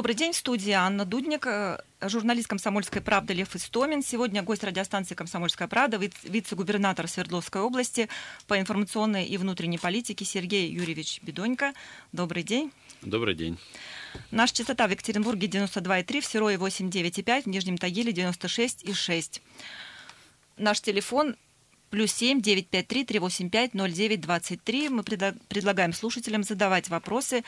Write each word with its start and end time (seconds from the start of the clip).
Добрый 0.00 0.16
день, 0.16 0.32
в 0.32 0.36
студии 0.36 0.70
Анна 0.70 1.04
Дудник, 1.04 1.46
э, 1.46 1.78
журналист 2.00 2.48
«Комсомольской 2.48 3.02
правды» 3.02 3.34
Лев 3.34 3.54
Истомин. 3.54 4.02
Сегодня 4.02 4.42
гость 4.42 4.64
радиостанции 4.64 5.14
«Комсомольская 5.14 5.68
правда», 5.68 5.98
вице-губернатор 5.98 7.06
Свердловской 7.06 7.60
области 7.60 8.08
по 8.46 8.58
информационной 8.58 9.26
и 9.26 9.36
внутренней 9.36 9.76
политике 9.76 10.24
Сергей 10.24 10.70
Юрьевич 10.70 11.20
Бедонько. 11.20 11.74
Добрый 12.12 12.44
день. 12.44 12.72
Добрый 13.02 13.34
день. 13.34 13.58
Наша 14.30 14.54
частота 14.54 14.88
в 14.88 14.90
Екатеринбурге 14.90 15.48
92,3, 15.48 16.20
в 16.22 16.24
Серое 16.24 16.56
89,5, 16.56 17.42
в 17.42 17.46
Нижнем 17.48 17.76
Тагиле 17.76 18.10
96,6. 18.10 19.42
Наш 20.56 20.80
телефон 20.80 21.36
плюс 21.90 22.10
семь 22.10 22.40
девять 22.40 22.68
пять 22.68 22.88
три 22.88 23.04
три 23.04 23.18
восемь 23.18 23.50
пять 23.50 23.74
ноль 23.74 23.92
девять 23.92 24.22
двадцать 24.22 24.64
три. 24.64 24.88
Мы 24.88 25.02
предлагаем 25.02 25.92
слушателям 25.92 26.42
задавать 26.42 26.88
вопросы 26.88 27.44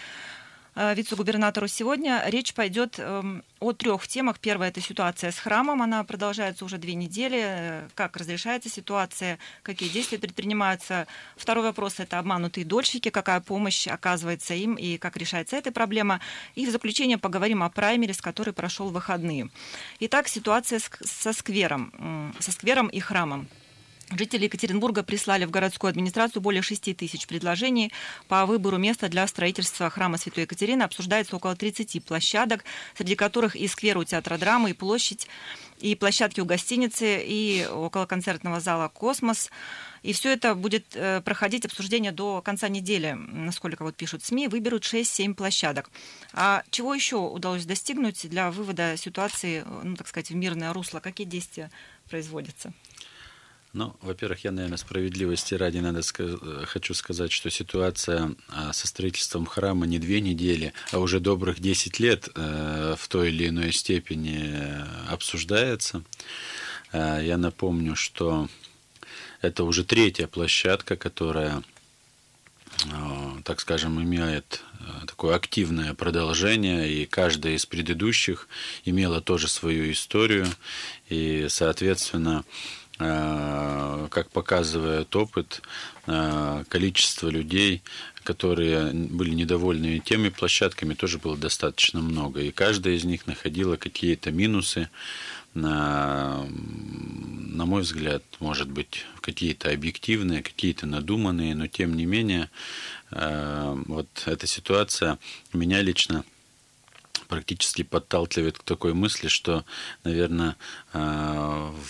вице-губернатору 0.74 1.68
сегодня. 1.68 2.22
Речь 2.26 2.54
пойдет 2.54 2.98
эм, 2.98 3.42
о 3.60 3.72
трех 3.72 4.08
темах. 4.08 4.38
Первая– 4.40 4.68
это 4.70 4.80
ситуация 4.80 5.30
с 5.30 5.38
храмом. 5.38 5.82
Она 5.82 6.02
продолжается 6.04 6.64
уже 6.64 6.78
две 6.78 6.94
недели. 6.94 7.40
Э, 7.42 7.88
как 7.94 8.16
разрешается 8.16 8.68
ситуация, 8.68 9.38
какие 9.62 9.88
действия 9.88 10.18
предпринимаются. 10.18 11.06
Второй 11.36 11.64
вопрос– 11.64 11.96
это 11.98 12.18
обманутые 12.18 12.64
дольщики, 12.64 13.10
какая 13.10 13.40
помощь 13.40 13.86
оказывается 13.86 14.54
им 14.54 14.74
и 14.74 14.96
как 14.96 15.16
решается 15.16 15.56
эта 15.56 15.72
проблема. 15.72 16.20
И 16.54 16.66
в 16.66 16.70
заключение 16.70 17.18
поговорим 17.18 17.62
о 17.62 17.68
праймере, 17.68 18.14
с 18.14 18.20
которой 18.20 18.52
прошел 18.52 18.90
выходные. 18.90 19.50
Итак, 20.00 20.28
ситуация 20.28 20.80
со 21.02 21.32
сквером, 21.32 22.34
со 22.38 22.50
сквером 22.50 22.88
и 22.88 22.98
храмом. 22.98 23.48
Жители 24.16 24.44
Екатеринбурга 24.44 25.02
прислали 25.02 25.46
в 25.46 25.50
городскую 25.50 25.88
администрацию 25.88 26.42
более 26.42 26.60
6 26.60 26.94
тысяч 26.96 27.26
предложений 27.26 27.92
по 28.28 28.44
выбору 28.44 28.76
места 28.76 29.08
для 29.08 29.26
строительства 29.26 29.88
храма 29.88 30.18
Святой 30.18 30.42
Екатерины. 30.42 30.82
Обсуждается 30.82 31.34
около 31.36 31.56
30 31.56 32.04
площадок, 32.04 32.64
среди 32.94 33.14
которых 33.14 33.56
и 33.56 33.66
сквер 33.68 33.96
у 33.96 34.04
театра 34.04 34.36
драмы, 34.36 34.70
и 34.70 34.74
площадь, 34.74 35.28
и 35.80 35.94
площадки 35.94 36.40
у 36.40 36.44
гостиницы, 36.44 37.22
и 37.24 37.66
около 37.66 38.04
концертного 38.04 38.60
зала 38.60 38.88
«Космос». 38.88 39.50
И 40.02 40.12
все 40.12 40.32
это 40.32 40.54
будет 40.54 40.84
э, 40.94 41.22
проходить 41.22 41.64
обсуждение 41.64 42.12
до 42.12 42.42
конца 42.42 42.68
недели, 42.68 43.12
насколько 43.12 43.82
вот 43.82 43.94
пишут 43.94 44.24
СМИ, 44.24 44.48
выберут 44.48 44.82
6-7 44.82 45.34
площадок. 45.34 45.90
А 46.32 46.64
чего 46.70 46.92
еще 46.92 47.16
удалось 47.16 47.64
достигнуть 47.64 48.28
для 48.28 48.50
вывода 48.50 48.96
ситуации, 48.96 49.64
ну, 49.84 49.96
так 49.96 50.08
сказать, 50.08 50.30
в 50.30 50.34
мирное 50.34 50.72
русло? 50.72 50.98
Какие 50.98 51.26
действия 51.26 51.70
производятся? 52.10 52.74
Ну, 53.74 53.96
во-первых, 54.02 54.44
я, 54.44 54.50
наверное, 54.50 54.76
справедливости 54.76 55.54
ради 55.54 55.78
надо 55.78 56.02
сказать, 56.02 56.38
хочу 56.66 56.92
сказать, 56.92 57.32
что 57.32 57.48
ситуация 57.48 58.34
а, 58.48 58.70
со 58.74 58.86
строительством 58.86 59.46
храма 59.46 59.86
не 59.86 59.98
две 59.98 60.20
недели, 60.20 60.74
а 60.90 60.98
уже 60.98 61.20
добрых 61.20 61.58
10 61.58 61.98
лет 61.98 62.28
э, 62.34 62.94
в 62.98 63.08
той 63.08 63.30
или 63.30 63.48
иной 63.48 63.72
степени 63.72 64.62
обсуждается. 65.08 66.02
Э, 66.92 67.20
я 67.22 67.38
напомню, 67.38 67.96
что 67.96 68.46
это 69.40 69.64
уже 69.64 69.84
третья 69.84 70.26
площадка, 70.26 70.96
которая 70.96 71.62
э, 72.84 73.40
так 73.42 73.58
скажем, 73.58 74.02
имеет 74.02 74.62
такое 75.06 75.34
активное 75.34 75.94
продолжение, 75.94 76.92
и 76.92 77.06
каждая 77.06 77.54
из 77.54 77.64
предыдущих 77.64 78.48
имела 78.84 79.22
тоже 79.22 79.48
свою 79.48 79.90
историю, 79.90 80.46
и, 81.08 81.46
соответственно, 81.48 82.44
Э, 82.44 82.81
как 82.98 84.30
показывает 84.30 85.14
опыт, 85.16 85.62
э, 86.06 86.64
количество 86.68 87.28
людей, 87.28 87.82
которые 88.22 88.92
были 88.92 89.30
недовольны 89.30 89.98
теми 89.98 90.28
площадками, 90.28 90.94
тоже 90.94 91.18
было 91.18 91.36
достаточно 91.36 92.00
много. 92.00 92.40
И 92.42 92.52
каждая 92.52 92.94
из 92.94 93.04
них 93.04 93.26
находила 93.26 93.76
какие-то 93.76 94.30
минусы, 94.30 94.88
на, 95.54 96.46
на 96.48 97.66
мой 97.66 97.82
взгляд, 97.82 98.22
может 98.40 98.70
быть, 98.70 99.04
какие-то 99.20 99.70
объективные, 99.70 100.42
какие-то 100.42 100.86
надуманные, 100.86 101.54
но 101.54 101.66
тем 101.66 101.94
не 101.94 102.06
менее, 102.06 102.48
э, 103.10 103.82
вот 103.86 104.08
эта 104.26 104.46
ситуация 104.46 105.18
меня 105.52 105.82
лично 105.82 106.24
практически 107.32 107.82
подталкивает 107.82 108.58
к 108.58 108.62
такой 108.62 108.92
мысли, 108.92 109.28
что, 109.28 109.64
наверное, 110.04 110.56
э, 110.92 110.98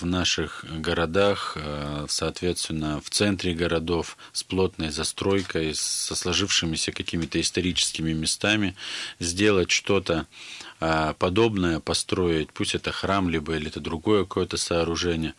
в 0.01 0.07
наших 0.07 0.65
городах, 0.71 1.57
э, 1.57 2.07
соответственно, 2.09 3.01
в 3.01 3.11
центре 3.11 3.53
городов 3.53 4.17
с 4.33 4.45
плотной 4.45 4.91
застройкой, 4.91 5.75
со 5.75 6.15
сложившимися 6.15 6.93
какими-то 6.93 7.41
историческими 7.41 8.13
местами, 8.13 8.77
сделать 9.19 9.73
что-то 9.73 10.29
э, 10.79 11.15
подобное, 11.19 11.81
построить, 11.81 12.53
пусть 12.53 12.77
это 12.77 12.93
храм, 12.93 13.29
либо 13.29 13.57
или 13.57 13.67
это 13.67 13.81
другое 13.81 14.23
какое-то 14.23 14.57
сооружение, 14.57 15.35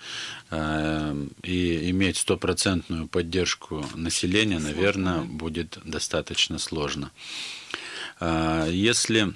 и 1.43 1.89
иметь 1.91 2.17
стопроцентную 2.17 3.07
поддержку 3.07 3.85
населения, 3.95 4.59
наверное, 4.59 5.21
будет 5.21 5.77
достаточно 5.85 6.59
сложно. 6.59 7.11
Если 8.21 9.33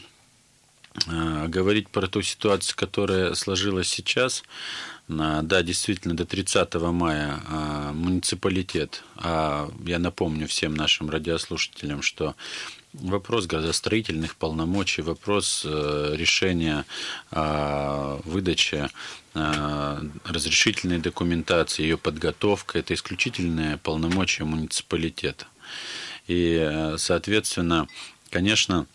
говорить 1.06 1.90
про 1.90 2.08
ту 2.08 2.22
ситуацию, 2.22 2.76
которая 2.76 3.34
сложилась 3.36 3.88
сейчас, 3.88 4.44
а, 5.10 5.42
да, 5.42 5.64
действительно, 5.64 6.16
до 6.16 6.26
30 6.26 6.74
мая 6.92 7.42
а, 7.48 7.94
муниципалитет, 7.94 9.04
а 9.16 9.72
я 9.86 10.00
напомню 10.00 10.48
всем 10.48 10.74
нашим 10.74 11.10
радиослушателям, 11.10 12.02
что 12.02 12.36
вопрос 12.94 13.46
градостроительных 13.46 14.36
полномочий, 14.36 15.02
вопрос 15.04 15.64
э, 15.66 16.14
решения 16.16 16.84
выдачи 17.30 18.90
разрешительной 19.34 20.98
документации, 20.98 21.84
ее 21.84 21.98
подготовка, 21.98 22.80
это 22.80 22.96
исключительные 22.96 23.78
полномочия 23.78 24.46
муниципалитета. 24.46 25.46
И, 26.28 26.58
э, 26.60 26.98
соответственно, 26.98 27.88
конечно, 28.32 28.88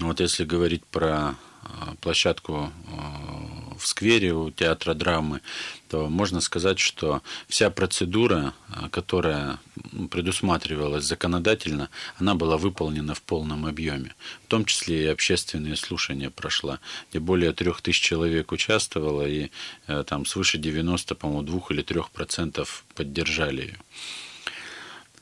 вот 0.00 0.20
если 0.20 0.44
говорить 0.44 0.84
про 0.86 1.36
а, 1.64 1.94
площадку 2.00 2.72
а, 2.88 3.76
в 3.78 3.86
сквере 3.86 4.32
у 4.32 4.50
театра 4.50 4.94
драмы, 4.94 5.40
то 5.88 6.08
можно 6.08 6.40
сказать, 6.40 6.78
что 6.78 7.22
вся 7.48 7.70
процедура, 7.70 8.54
а, 8.68 8.88
которая 8.88 9.58
предусматривалась 10.10 11.04
законодательно, 11.04 11.88
она 12.16 12.34
была 12.34 12.56
выполнена 12.56 13.14
в 13.14 13.22
полном 13.22 13.66
объеме. 13.66 14.14
В 14.44 14.48
том 14.48 14.64
числе 14.64 15.04
и 15.04 15.08
общественные 15.08 15.76
слушания 15.76 16.30
прошла, 16.30 16.80
где 17.10 17.20
более 17.20 17.52
трех 17.52 17.80
тысяч 17.80 18.00
человек 18.00 18.52
участвовало, 18.52 19.26
и 19.26 19.50
э, 19.86 20.04
там 20.06 20.26
свыше 20.26 20.58
90, 20.58 21.14
по-моему, 21.14 21.42
двух 21.42 21.70
или 21.70 21.82
трех 21.82 22.10
процентов 22.10 22.84
поддержали 22.94 23.62
ее. 23.62 23.78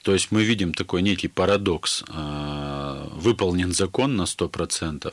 То 0.02 0.12
есть 0.12 0.30
мы 0.30 0.44
видим 0.44 0.72
такой 0.72 1.02
некий 1.02 1.28
парадокс. 1.28 2.04
А, 2.08 3.08
выполнен 3.12 3.72
закон 3.72 4.16
на 4.16 4.22
100%, 4.22 5.12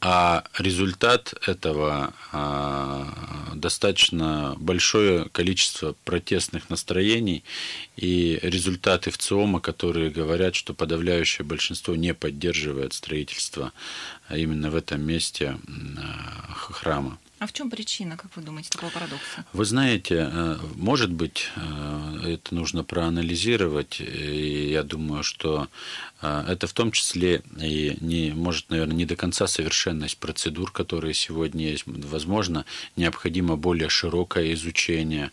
а 0.00 0.44
результат 0.58 1.34
этого 1.46 2.12
а, 2.32 3.52
достаточно 3.54 4.54
большое 4.58 5.28
количество 5.30 5.94
протестных 6.04 6.68
настроений 6.70 7.44
и 7.96 8.38
результаты 8.42 9.10
в 9.10 9.18
ЦИОМа, 9.18 9.60
которые 9.60 10.10
говорят, 10.10 10.54
что 10.54 10.74
подавляющее 10.74 11.46
большинство 11.46 11.94
не 11.94 12.14
поддерживает 12.14 12.92
строительство 12.92 13.72
именно 14.28 14.70
в 14.70 14.76
этом 14.76 15.00
месте 15.02 15.56
храма. 16.54 17.18
А 17.42 17.46
в 17.48 17.52
чем 17.52 17.70
причина, 17.70 18.16
как 18.16 18.36
вы 18.36 18.42
думаете, 18.42 18.70
такого 18.70 18.92
парадокса? 18.92 19.44
Вы 19.52 19.64
знаете, 19.64 20.30
э, 20.32 20.58
может 20.76 21.10
быть, 21.10 21.48
э, 21.56 22.34
это 22.34 22.54
нужно 22.54 22.84
проанализировать, 22.84 24.00
и 24.00 24.70
я 24.70 24.84
думаю, 24.84 25.24
что 25.24 25.66
э, 26.20 26.44
это 26.46 26.68
в 26.68 26.72
том 26.72 26.92
числе 26.92 27.42
и 27.60 27.96
не, 28.00 28.30
может, 28.30 28.70
наверное, 28.70 28.94
не 28.94 29.06
до 29.06 29.16
конца 29.16 29.48
совершенность 29.48 30.18
процедур, 30.18 30.70
которые 30.70 31.14
сегодня 31.14 31.68
есть. 31.68 31.82
Возможно, 31.86 32.64
необходимо 32.94 33.56
более 33.56 33.88
широкое 33.88 34.54
изучение 34.54 35.32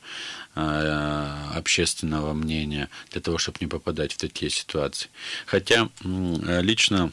общественного 0.56 2.34
мнения 2.34 2.90
для 3.12 3.22
того, 3.22 3.38
чтобы 3.38 3.60
не 3.62 3.68
попадать 3.68 4.14
в 4.14 4.18
такие 4.18 4.50
ситуации. 4.50 5.10
Хотя 5.46 5.90
лично 6.04 7.12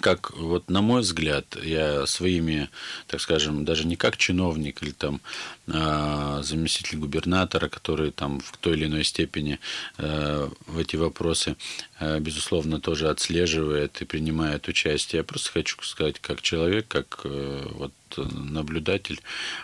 как 0.00 0.36
вот 0.36 0.68
на 0.68 0.82
мой 0.82 1.00
взгляд, 1.00 1.56
я 1.62 2.06
своими, 2.06 2.68
так 3.06 3.20
скажем, 3.20 3.64
даже 3.64 3.86
не 3.86 3.96
как 3.96 4.16
чиновник 4.16 4.82
или 4.82 4.90
там 4.90 5.20
а, 5.66 6.42
заместитель 6.42 6.98
губернатора, 6.98 7.68
который 7.68 8.10
там 8.10 8.40
в 8.40 8.56
той 8.58 8.74
или 8.74 8.84
иной 8.84 9.04
степени 9.04 9.58
а, 9.96 10.50
в 10.66 10.78
эти 10.78 10.96
вопросы, 10.96 11.56
а, 11.98 12.20
безусловно, 12.20 12.80
тоже 12.80 13.08
отслеживает 13.08 14.02
и 14.02 14.04
принимает 14.04 14.68
участие. 14.68 15.18
Я 15.18 15.24
просто 15.24 15.52
хочу 15.52 15.80
сказать, 15.82 16.18
как 16.20 16.42
человек, 16.42 16.86
как 16.88 17.20
э, 17.24 17.66
вот 17.72 17.92
наблюдатель 18.16 19.20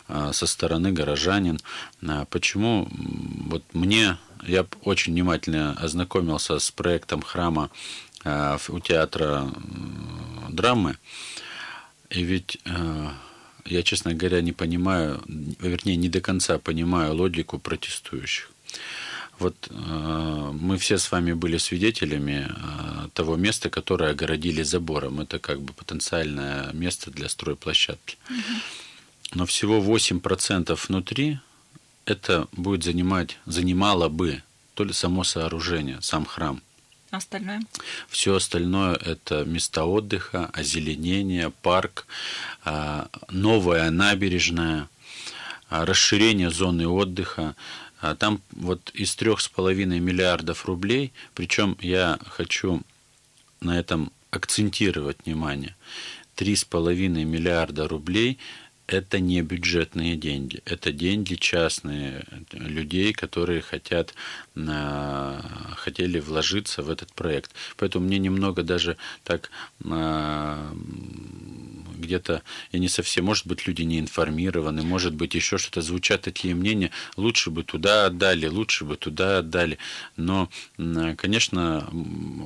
со 0.06 0.46
стороны 0.46 0.92
горожанин, 0.92 1.58
почему 2.28 2.86
вот 3.48 3.62
мне 3.72 4.18
я 4.46 4.66
очень 4.82 5.14
внимательно 5.14 5.72
ознакомился 5.72 6.58
с 6.58 6.70
проектом 6.70 7.22
храма 7.22 7.70
у 8.24 8.80
театра 8.80 9.52
драмы. 10.48 10.96
И 12.10 12.22
ведь 12.22 12.58
я, 13.66 13.82
честно 13.82 14.14
говоря, 14.14 14.40
не 14.40 14.52
понимаю, 14.52 15.22
вернее, 15.26 15.96
не 15.96 16.08
до 16.08 16.20
конца 16.20 16.58
понимаю 16.58 17.14
логику 17.14 17.58
протестующих. 17.58 18.50
Вот 19.38 19.68
э, 19.70 20.50
мы 20.60 20.76
все 20.78 20.98
с 20.98 21.10
вами 21.10 21.32
были 21.32 21.56
свидетелями 21.56 22.48
э, 22.48 23.08
того 23.14 23.36
места, 23.36 23.68
которое 23.68 24.10
огородили 24.10 24.62
забором. 24.62 25.20
Это 25.20 25.38
как 25.38 25.60
бы 25.60 25.72
потенциальное 25.72 26.72
место 26.72 27.10
для 27.10 27.28
стройплощадки. 27.28 28.16
Но 29.32 29.46
всего 29.46 29.80
8% 29.80 30.78
внутри 30.88 31.40
это 32.04 32.46
будет 32.52 32.84
занимать, 32.84 33.38
занимало 33.46 34.08
бы 34.08 34.42
то 34.74 34.84
ли 34.84 34.92
само 34.92 35.24
сооружение, 35.24 35.98
сам 36.00 36.26
храм. 36.26 36.60
Остальное? 37.16 37.62
Все 38.08 38.34
остальное– 38.34 38.94
это 39.04 39.44
места 39.44 39.84
отдыха, 39.84 40.50
озеленение, 40.52 41.50
парк, 41.62 42.06
э, 42.64 43.06
новая 43.30 43.90
набережная, 43.90 44.88
э, 45.70 45.84
расширение 45.84 46.50
зоны 46.50 46.88
отдыха, 46.88 47.54
а 48.00 48.14
там 48.14 48.40
вот 48.50 48.90
из 48.94 49.14
трех 49.16 49.40
с 49.40 49.48
половиной 49.48 50.00
миллиардов 50.00 50.66
рублей, 50.66 51.12
причем 51.34 51.76
я 51.80 52.18
хочу 52.26 52.82
на 53.60 53.78
этом 53.78 54.12
акцентировать 54.30 55.18
внимание, 55.24 55.76
три 56.34 56.56
с 56.56 56.64
половиной 56.64 57.24
миллиарда 57.24 57.88
рублей 57.88 58.38
это 58.86 59.18
не 59.18 59.42
бюджетные 59.42 60.16
деньги, 60.16 60.60
это 60.64 60.92
деньги 60.92 61.34
частные 61.34 62.26
людей, 62.52 63.12
которые 63.12 63.62
хотят, 63.62 64.14
а, 64.56 65.40
хотели 65.76 66.20
вложиться 66.20 66.82
в 66.82 66.90
этот 66.90 67.12
проект. 67.14 67.52
Поэтому 67.76 68.06
мне 68.06 68.18
немного 68.18 68.62
даже 68.62 68.96
так 69.22 69.50
а, 69.84 70.74
где-то, 72.04 72.42
я 72.72 72.78
не 72.78 72.88
совсем, 72.88 73.24
может 73.24 73.46
быть, 73.46 73.66
люди 73.66 73.82
не 73.82 73.98
информированы, 73.98 74.82
может 74.82 75.14
быть, 75.14 75.34
еще 75.34 75.58
что-то 75.58 75.82
звучат 75.82 76.22
такие 76.22 76.54
мнения, 76.54 76.90
лучше 77.16 77.50
бы 77.50 77.62
туда 77.62 78.06
отдали, 78.06 78.46
лучше 78.46 78.84
бы 78.84 78.96
туда 78.96 79.38
отдали. 79.38 79.78
Но, 80.16 80.48
конечно, 81.16 81.88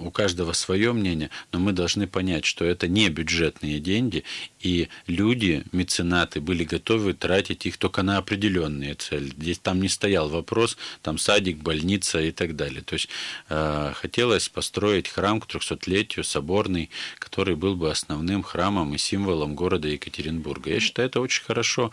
у 0.04 0.10
каждого 0.10 0.52
свое 0.52 0.92
мнение, 0.92 1.30
но 1.52 1.58
мы 1.58 1.72
должны 1.72 2.06
понять, 2.06 2.44
что 2.44 2.64
это 2.64 2.88
не 2.88 3.08
бюджетные 3.08 3.80
деньги, 3.80 4.24
и 4.60 4.88
люди, 5.06 5.64
меценаты, 5.72 6.40
были 6.40 6.64
готовы 6.64 7.14
тратить 7.14 7.66
их 7.66 7.76
только 7.76 8.02
на 8.02 8.18
определенные 8.18 8.94
цели. 8.94 9.32
Здесь 9.36 9.58
там 9.58 9.80
не 9.80 9.88
стоял 9.88 10.28
вопрос, 10.28 10.76
там 11.02 11.18
садик, 11.18 11.58
больница 11.58 12.20
и 12.20 12.30
так 12.30 12.56
далее. 12.56 12.82
То 12.82 12.94
есть 12.94 13.08
э, 13.48 13.92
хотелось 13.94 14.48
построить 14.48 15.08
храм 15.08 15.40
к 15.40 15.46
300-летию, 15.46 16.24
соборный, 16.24 16.90
который 17.18 17.56
был 17.56 17.76
бы 17.76 17.90
основным 17.90 18.42
храмом 18.42 18.94
и 18.94 18.98
символом 18.98 19.47
пределам 19.48 19.54
города 19.54 19.88
Екатеринбурга. 19.88 20.70
Я 20.70 20.80
считаю, 20.80 21.08
это 21.08 21.20
очень 21.20 21.44
хорошо. 21.44 21.90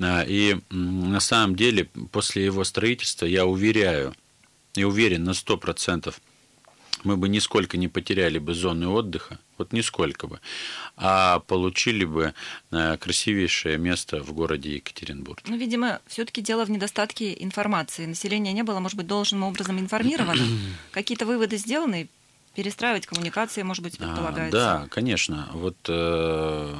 А, 0.00 0.24
и 0.26 0.56
на 0.70 1.20
самом 1.20 1.56
деле 1.56 1.84
после 2.12 2.44
его 2.44 2.64
строительства, 2.64 3.26
я 3.26 3.44
уверяю, 3.44 4.14
и 4.74 4.84
уверен 4.84 5.24
на 5.24 5.30
100%, 5.30 6.14
мы 7.04 7.16
бы 7.16 7.28
нисколько 7.28 7.76
не 7.76 7.88
потеряли 7.88 8.38
бы 8.38 8.54
зоны 8.54 8.88
отдыха, 8.88 9.38
вот 9.58 9.72
нисколько 9.72 10.26
бы, 10.26 10.40
а 10.96 11.38
получили 11.38 12.04
бы 12.04 12.32
а, 12.70 12.96
красивейшее 12.96 13.78
место 13.78 14.22
в 14.22 14.32
городе 14.32 14.74
Екатеринбург. 14.74 15.40
Ну, 15.46 15.56
видимо, 15.56 16.00
все-таки 16.06 16.42
дело 16.42 16.64
в 16.64 16.70
недостатке 16.70 17.34
информации. 17.38 18.06
Население 18.06 18.52
не 18.52 18.64
было, 18.64 18.80
может 18.80 18.96
быть, 18.96 19.06
должным 19.06 19.42
образом 19.44 19.78
информировано. 19.78 20.42
Какие-то 20.90 21.26
выводы 21.26 21.58
сделаны, 21.58 22.08
перестраивать 22.56 23.06
коммуникации, 23.06 23.62
может 23.62 23.84
быть, 23.84 23.96
а, 24.00 24.04
предполагается? 24.04 24.58
Да, 24.58 24.88
конечно. 24.90 25.48
Вот 25.52 25.76
э, 25.88 26.74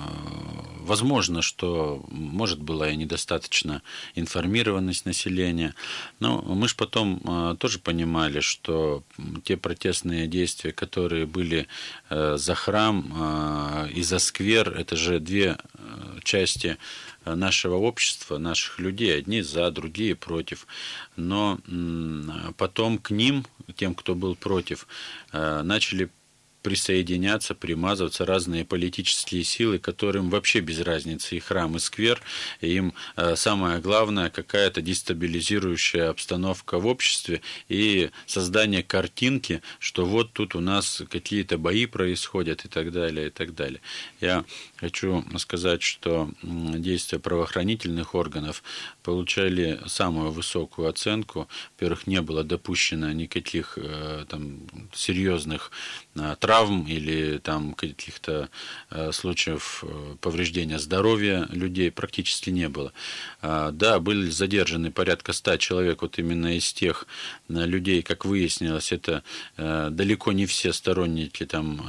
возможно, 0.86 1.42
что, 1.42 2.04
может, 2.08 2.60
была 2.60 2.90
и 2.90 2.96
недостаточно 2.96 3.82
информированность 4.14 5.04
населения. 5.04 5.74
Но 6.20 6.40
мы 6.42 6.68
же 6.68 6.76
потом 6.76 7.20
э, 7.24 7.56
тоже 7.58 7.78
понимали, 7.78 8.40
что 8.40 9.02
те 9.44 9.56
протестные 9.56 10.26
действия, 10.26 10.72
которые 10.72 11.26
были 11.26 11.66
э, 12.08 12.36
за 12.38 12.54
храм 12.54 13.12
э, 13.14 13.90
и 13.92 14.02
за 14.02 14.18
сквер, 14.18 14.70
это 14.70 14.96
же 14.96 15.20
две 15.20 15.58
э, 15.74 16.18
части 16.22 16.78
нашего 17.24 17.74
общества, 17.74 18.38
наших 18.38 18.78
людей, 18.78 19.18
одни 19.18 19.42
за, 19.42 19.70
другие 19.72 20.14
против. 20.14 20.66
Но 21.16 21.58
потом 22.56 22.98
к 22.98 23.10
ним, 23.10 23.44
тем, 23.74 23.96
кто 23.96 24.14
был 24.14 24.36
против, 24.36 24.86
э, 25.32 25.62
начали 25.62 26.08
присоединяться, 26.66 27.54
примазываться 27.54 28.26
разные 28.26 28.64
политические 28.64 29.44
силы, 29.44 29.78
которым 29.78 30.30
вообще 30.30 30.58
без 30.58 30.80
разницы 30.80 31.36
и 31.36 31.38
храм, 31.38 31.76
и 31.76 31.78
сквер, 31.78 32.20
им 32.60 32.92
э, 33.14 33.36
самое 33.36 33.78
главное 33.78 34.30
какая-то 34.30 34.82
дестабилизирующая 34.82 36.10
обстановка 36.10 36.80
в 36.80 36.86
обществе 36.88 37.40
и 37.68 38.10
создание 38.26 38.82
картинки, 38.82 39.62
что 39.78 40.04
вот 40.04 40.32
тут 40.32 40.56
у 40.56 40.60
нас 40.60 41.04
какие-то 41.08 41.56
бои 41.56 41.86
происходят 41.86 42.64
и 42.64 42.68
так 42.68 42.90
далее, 42.90 43.28
и 43.28 43.30
так 43.30 43.54
далее. 43.54 43.80
Я 44.20 44.44
хочу 44.74 45.24
сказать, 45.38 45.82
что 45.82 46.28
действия 46.42 47.20
правоохранительных 47.20 48.16
органов 48.16 48.64
получали 49.04 49.78
самую 49.86 50.32
высокую 50.32 50.88
оценку. 50.88 51.46
Во-первых, 51.74 52.08
не 52.08 52.20
было 52.22 52.42
допущено 52.42 53.12
никаких 53.12 53.78
э, 53.80 54.24
там 54.28 54.62
серьезных 54.92 55.70
травм, 56.40 56.55
травм 56.56 56.86
или 56.88 57.38
там 57.38 57.74
каких-то 57.74 58.48
э, 58.90 59.12
случаев 59.12 59.84
э, 59.86 60.16
повреждения 60.20 60.78
здоровья 60.78 61.46
людей 61.50 61.90
практически 61.90 62.50
не 62.50 62.68
было. 62.68 62.92
А, 63.42 63.70
да, 63.72 64.00
были 64.00 64.30
задержаны 64.30 64.90
порядка 64.90 65.32
ста 65.32 65.58
человек, 65.58 66.02
вот 66.02 66.18
именно 66.18 66.56
из 66.56 66.72
тех 66.72 67.06
э, 67.48 67.66
людей, 67.66 68.02
как 68.02 68.24
выяснилось, 68.24 68.92
это 68.92 69.22
далеко 69.56 70.32
не 70.32 70.46
все 70.46 70.72
сторонники 70.72 71.44
там 71.44 71.82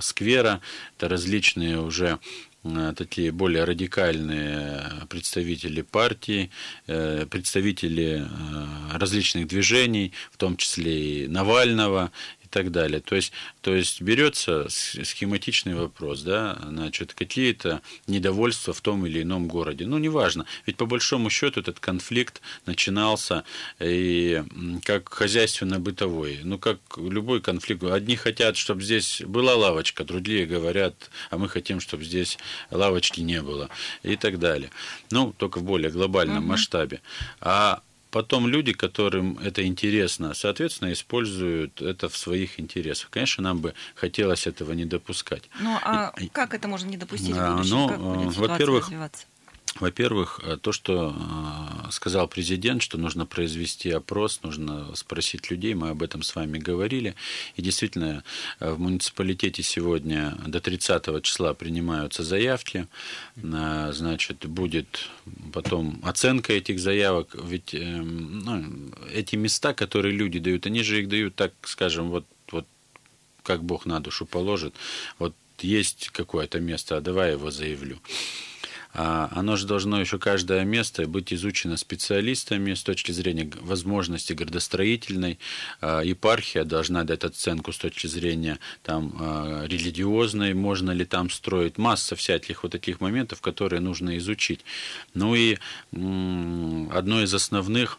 сквера, 0.00 0.60
это 0.96 1.08
различные 1.08 1.80
уже 1.80 2.18
такие 2.96 3.32
более 3.32 3.64
радикальные 3.64 5.06
представители 5.08 5.82
партии, 5.82 6.50
представители 6.86 8.26
различных 8.92 9.48
движений, 9.48 10.12
в 10.30 10.36
том 10.36 10.56
числе 10.56 11.24
и 11.24 11.28
Навального 11.28 12.12
так 12.52 12.70
далее. 12.70 13.00
То 13.00 13.16
есть, 13.16 13.32
то 13.62 13.74
есть 13.74 14.02
берется 14.02 14.66
схематичный 14.68 15.74
вопрос, 15.74 16.20
да, 16.20 16.58
значит, 16.62 17.14
какие-то 17.14 17.80
недовольства 18.06 18.74
в 18.74 18.80
том 18.82 19.06
или 19.06 19.22
ином 19.22 19.48
городе. 19.48 19.86
Ну, 19.86 19.98
неважно, 19.98 20.44
ведь 20.66 20.76
по 20.76 20.84
большому 20.84 21.30
счету 21.30 21.60
этот 21.60 21.80
конфликт 21.80 22.42
начинался 22.66 23.44
и 23.80 24.44
как 24.84 25.08
хозяйственно-бытовой. 25.08 26.40
Ну, 26.44 26.58
как 26.58 26.78
любой 26.98 27.40
конфликт. 27.40 27.82
Одни 27.84 28.16
хотят, 28.16 28.56
чтобы 28.58 28.82
здесь 28.82 29.22
была 29.24 29.56
лавочка, 29.56 30.04
другие 30.04 30.44
говорят, 30.44 31.10
а 31.30 31.38
мы 31.38 31.48
хотим, 31.48 31.80
чтобы 31.80 32.04
здесь 32.04 32.38
лавочки 32.70 33.22
не 33.22 33.40
было 33.40 33.70
и 34.02 34.16
так 34.16 34.38
далее. 34.38 34.70
Ну, 35.10 35.32
только 35.32 35.58
в 35.58 35.64
более 35.64 35.90
глобальном 35.90 36.44
угу. 36.44 36.48
масштабе. 36.48 37.00
А 37.40 37.82
Потом 38.12 38.46
люди, 38.46 38.74
которым 38.74 39.38
это 39.38 39.66
интересно, 39.66 40.34
соответственно, 40.34 40.92
используют 40.92 41.80
это 41.80 42.10
в 42.10 42.16
своих 42.16 42.60
интересах. 42.60 43.08
Конечно, 43.08 43.42
нам 43.42 43.60
бы 43.60 43.72
хотелось 43.94 44.46
этого 44.46 44.72
не 44.72 44.84
допускать. 44.84 45.44
Ну, 45.58 45.78
а 45.82 46.12
и, 46.18 46.28
как 46.28 46.52
это 46.52 46.68
можно 46.68 46.88
не 46.88 46.98
допустить? 46.98 47.34
А, 47.34 47.62
ну, 47.64 47.88
во-первых, 48.36 48.90
во-первых, 49.80 50.40
э, 50.42 50.58
то, 50.60 50.70
что 50.70 51.16
э, 51.16 51.90
сказал 51.90 52.28
президент, 52.28 52.82
что 52.82 52.98
нужно 52.98 53.24
произвести 53.24 53.90
опрос, 53.90 54.40
нужно 54.42 54.94
спросить 54.94 55.50
людей, 55.50 55.74
мы 55.74 55.90
об 55.90 56.02
этом 56.02 56.22
с 56.22 56.34
вами 56.36 56.58
говорили. 56.58 57.14
И 57.56 57.62
действительно, 57.62 58.22
э, 58.60 58.70
в 58.70 58.78
муниципалитете 58.78 59.62
сегодня 59.62 60.36
до 60.46 60.60
30 60.60 61.22
числа 61.22 61.54
принимаются 61.54 62.22
заявки. 62.22 62.86
Значит, 63.36 64.46
будет 64.46 65.08
потом 65.52 66.00
оценка 66.02 66.52
этих 66.52 66.78
заявок. 66.78 67.34
Ведь 67.42 67.72
ну, 67.72 68.64
эти 69.12 69.36
места, 69.36 69.72
которые 69.74 70.14
люди 70.14 70.38
дают, 70.38 70.66
они 70.66 70.82
же 70.82 71.00
их 71.00 71.08
дают, 71.08 71.34
так 71.34 71.52
скажем, 71.62 72.10
вот, 72.10 72.26
вот 72.50 72.66
как 73.42 73.64
Бог 73.64 73.86
на 73.86 74.00
душу 74.00 74.26
положит. 74.26 74.74
Вот 75.18 75.34
есть 75.60 76.10
какое-то 76.10 76.60
место, 76.60 76.96
а 76.96 77.00
давай 77.00 77.32
его 77.32 77.50
заявлю. 77.50 77.98
А, 78.94 79.30
оно 79.32 79.56
же 79.56 79.66
должно 79.66 80.00
еще 80.00 80.18
каждое 80.18 80.64
место 80.64 81.06
быть 81.06 81.32
изучено 81.32 81.76
специалистами 81.76 82.74
с 82.74 82.82
точки 82.82 83.12
зрения 83.12 83.50
возможности 83.60 84.32
градостроительной. 84.32 85.38
А, 85.80 86.00
епархия 86.00 86.64
должна 86.64 87.04
дать 87.04 87.24
оценку 87.24 87.72
с 87.72 87.78
точки 87.78 88.06
зрения 88.06 88.58
там, 88.82 89.14
а, 89.18 89.64
религиозной, 89.66 90.54
можно 90.54 90.90
ли 90.90 91.04
там 91.04 91.30
строить. 91.30 91.78
Масса 91.78 92.16
всяких 92.16 92.62
вот 92.62 92.72
таких 92.72 93.00
моментов, 93.00 93.40
которые 93.40 93.80
нужно 93.80 94.18
изучить. 94.18 94.60
Ну 95.14 95.34
и 95.34 95.58
одно 95.92 97.22
из 97.22 97.32
основных 97.34 97.98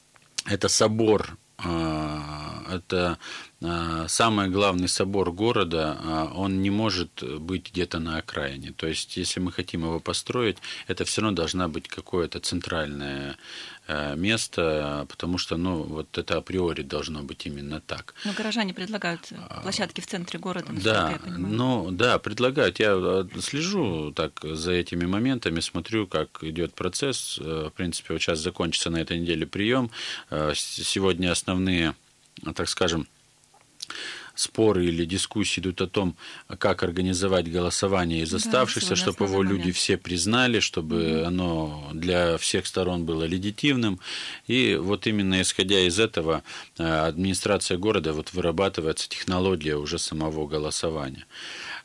–это 0.46 0.68
собор 0.68 1.38
это 1.58 3.18
самый 4.08 4.48
главный 4.48 4.88
собор 4.88 5.30
города, 5.32 6.30
он 6.34 6.62
не 6.62 6.70
может 6.70 7.22
быть 7.40 7.70
где-то 7.70 8.00
на 8.00 8.18
окраине. 8.18 8.72
То 8.72 8.86
есть, 8.86 9.16
если 9.16 9.40
мы 9.40 9.52
хотим 9.52 9.82
его 9.82 10.00
построить, 10.00 10.58
это 10.88 11.04
все 11.04 11.20
равно 11.22 11.36
должна 11.36 11.68
быть 11.68 11.88
какое-то 11.88 12.40
центральное 12.40 13.36
место, 14.16 15.06
потому 15.08 15.38
что, 15.38 15.56
ну, 15.56 15.82
вот 15.82 16.16
это 16.16 16.38
априори 16.38 16.82
должно 16.82 17.22
быть 17.22 17.46
именно 17.46 17.80
так. 17.80 18.14
Но 18.24 18.32
горожане 18.32 18.72
предлагают 18.72 19.28
а, 19.32 19.60
площадки 19.60 20.00
в 20.00 20.06
центре 20.06 20.38
города, 20.38 20.68
да, 20.70 21.10
я 21.12 21.18
понимаю. 21.18 21.54
Ну, 21.54 21.90
да, 21.90 22.18
предлагают. 22.18 22.80
Я 22.80 22.94
э, 22.94 23.24
слежу 23.40 24.12
так 24.12 24.40
за 24.42 24.72
этими 24.72 25.04
моментами, 25.04 25.60
смотрю, 25.60 26.06
как 26.06 26.42
идет 26.42 26.74
процесс. 26.74 27.38
Э, 27.40 27.68
в 27.70 27.76
принципе, 27.76 28.14
вот 28.14 28.22
сейчас 28.22 28.38
закончится 28.38 28.90
на 28.90 28.98
этой 28.98 29.18
неделе 29.18 29.46
прием. 29.46 29.90
Сегодня 30.54 31.30
основные, 31.30 31.94
так 32.54 32.68
скажем, 32.68 33.06
споры 34.34 34.86
или 34.86 35.04
дискуссии 35.04 35.60
идут 35.60 35.80
о 35.80 35.86
том, 35.86 36.16
как 36.58 36.82
организовать 36.82 37.50
голосование 37.50 38.22
из 38.22 38.34
оставшихся, 38.34 38.90
да, 38.90 38.96
чтобы 38.96 39.24
его 39.24 39.42
люди 39.42 39.72
все 39.72 39.96
признали, 39.96 40.60
чтобы 40.60 40.96
mm-hmm. 40.96 41.24
оно 41.24 41.90
для 41.92 42.36
всех 42.38 42.66
сторон 42.66 43.04
было 43.04 43.24
легитимным. 43.24 44.00
И 44.46 44.76
вот 44.76 45.06
именно 45.06 45.40
исходя 45.40 45.80
из 45.80 45.98
этого 45.98 46.42
э, 46.78 46.84
администрация 46.84 47.78
города 47.78 48.12
вот 48.12 48.32
вырабатывается 48.32 49.08
технология 49.08 49.76
уже 49.76 49.98
самого 49.98 50.46
голосования. 50.46 51.26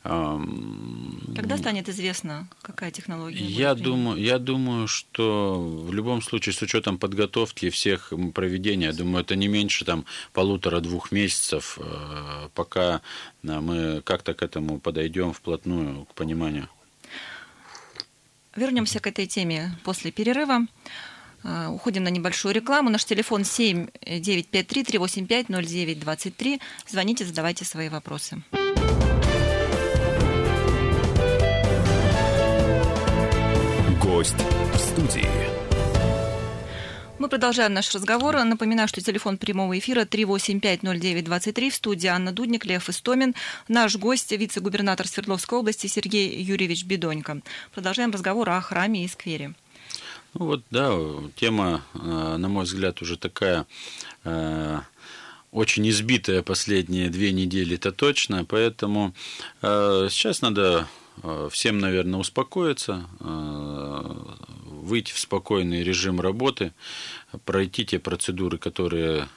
Когда 0.02 1.58
станет 1.58 1.88
известно, 1.90 2.48
какая 2.62 2.90
технология? 2.90 3.44
Я 3.44 3.74
думаю, 3.74 4.18
я 4.18 4.38
думаю, 4.38 4.88
что 4.88 5.60
в 5.60 5.92
любом 5.92 6.22
случае 6.22 6.54
с 6.54 6.62
учетом 6.62 6.96
подготовки 6.96 7.68
всех 7.68 8.12
проведения, 8.34 8.86
я 8.86 8.92
думаю, 8.94 9.22
это 9.22 9.36
не 9.36 9.48
меньше 9.48 9.84
там 9.84 10.06
полутора-двух 10.32 11.12
месяцев, 11.12 11.78
э, 11.78 12.48
пока 12.54 13.02
э, 13.42 13.60
мы 13.60 14.00
как-то 14.00 14.32
к 14.32 14.42
этому 14.42 14.80
подойдем 14.80 15.34
вплотную 15.34 16.06
к 16.06 16.14
пониманию. 16.14 16.68
Вернемся 18.56 19.00
к 19.00 19.06
этой 19.06 19.26
теме 19.26 19.76
после 19.84 20.10
перерыва. 20.10 20.66
Э, 21.44 21.68
уходим 21.68 22.04
на 22.04 22.08
небольшую 22.08 22.54
рекламу. 22.54 22.88
Наш 22.88 23.04
телефон 23.04 23.44
7 23.44 23.88
953 24.02 24.84
385 24.84 25.48
0923. 25.50 26.60
Звоните, 26.88 27.26
задавайте 27.26 27.66
свои 27.66 27.90
вопросы. 27.90 28.42
Гость 34.20 34.36
в 34.36 34.76
студии. 34.76 35.26
Мы 37.18 37.26
продолжаем 37.30 37.72
наш 37.72 37.94
разговор. 37.94 38.44
Напоминаю, 38.44 38.86
что 38.86 39.00
телефон 39.00 39.38
прямого 39.38 39.78
эфира 39.78 40.02
3850923. 40.02 41.70
В 41.70 41.74
студии 41.74 42.06
Анна 42.06 42.30
Дудник, 42.30 42.66
Лев 42.66 42.90
Истомин. 42.90 43.34
Наш 43.66 43.96
гость– 43.96 44.30
вице-губернатор 44.32 45.08
Свердловской 45.08 45.60
области 45.60 45.86
Сергей 45.86 46.38
Юрьевич 46.38 46.84
Бедонько. 46.84 47.40
Продолжаем 47.72 48.10
разговор 48.10 48.50
о 48.50 48.60
храме 48.60 49.06
и 49.06 49.08
сквере. 49.08 49.54
Ну 50.34 50.44
вот, 50.44 50.64
да, 50.70 50.92
тема, 51.36 51.82
э, 51.94 52.36
на 52.36 52.48
мой 52.50 52.64
взгляд, 52.64 53.00
уже 53.00 53.16
такая 53.16 53.66
э, 54.24 54.80
очень 55.50 55.88
избитая 55.88 56.42
последние 56.42 57.08
две 57.08 57.32
недели, 57.32 57.76
это 57.76 57.90
точно, 57.90 58.44
поэтому 58.44 59.14
э, 59.62 60.08
сейчас 60.10 60.42
надо 60.42 60.86
всем, 61.50 61.78
наверное, 61.78 62.20
успокоиться, 62.20 63.06
э, 63.20 64.14
выйти 64.66 65.12
в 65.12 65.18
спокойный 65.18 65.82
режим 65.82 66.20
работы, 66.20 66.72
пройти 67.44 67.84
те 67.84 67.98
процедуры, 67.98 68.58
которые 68.58 69.28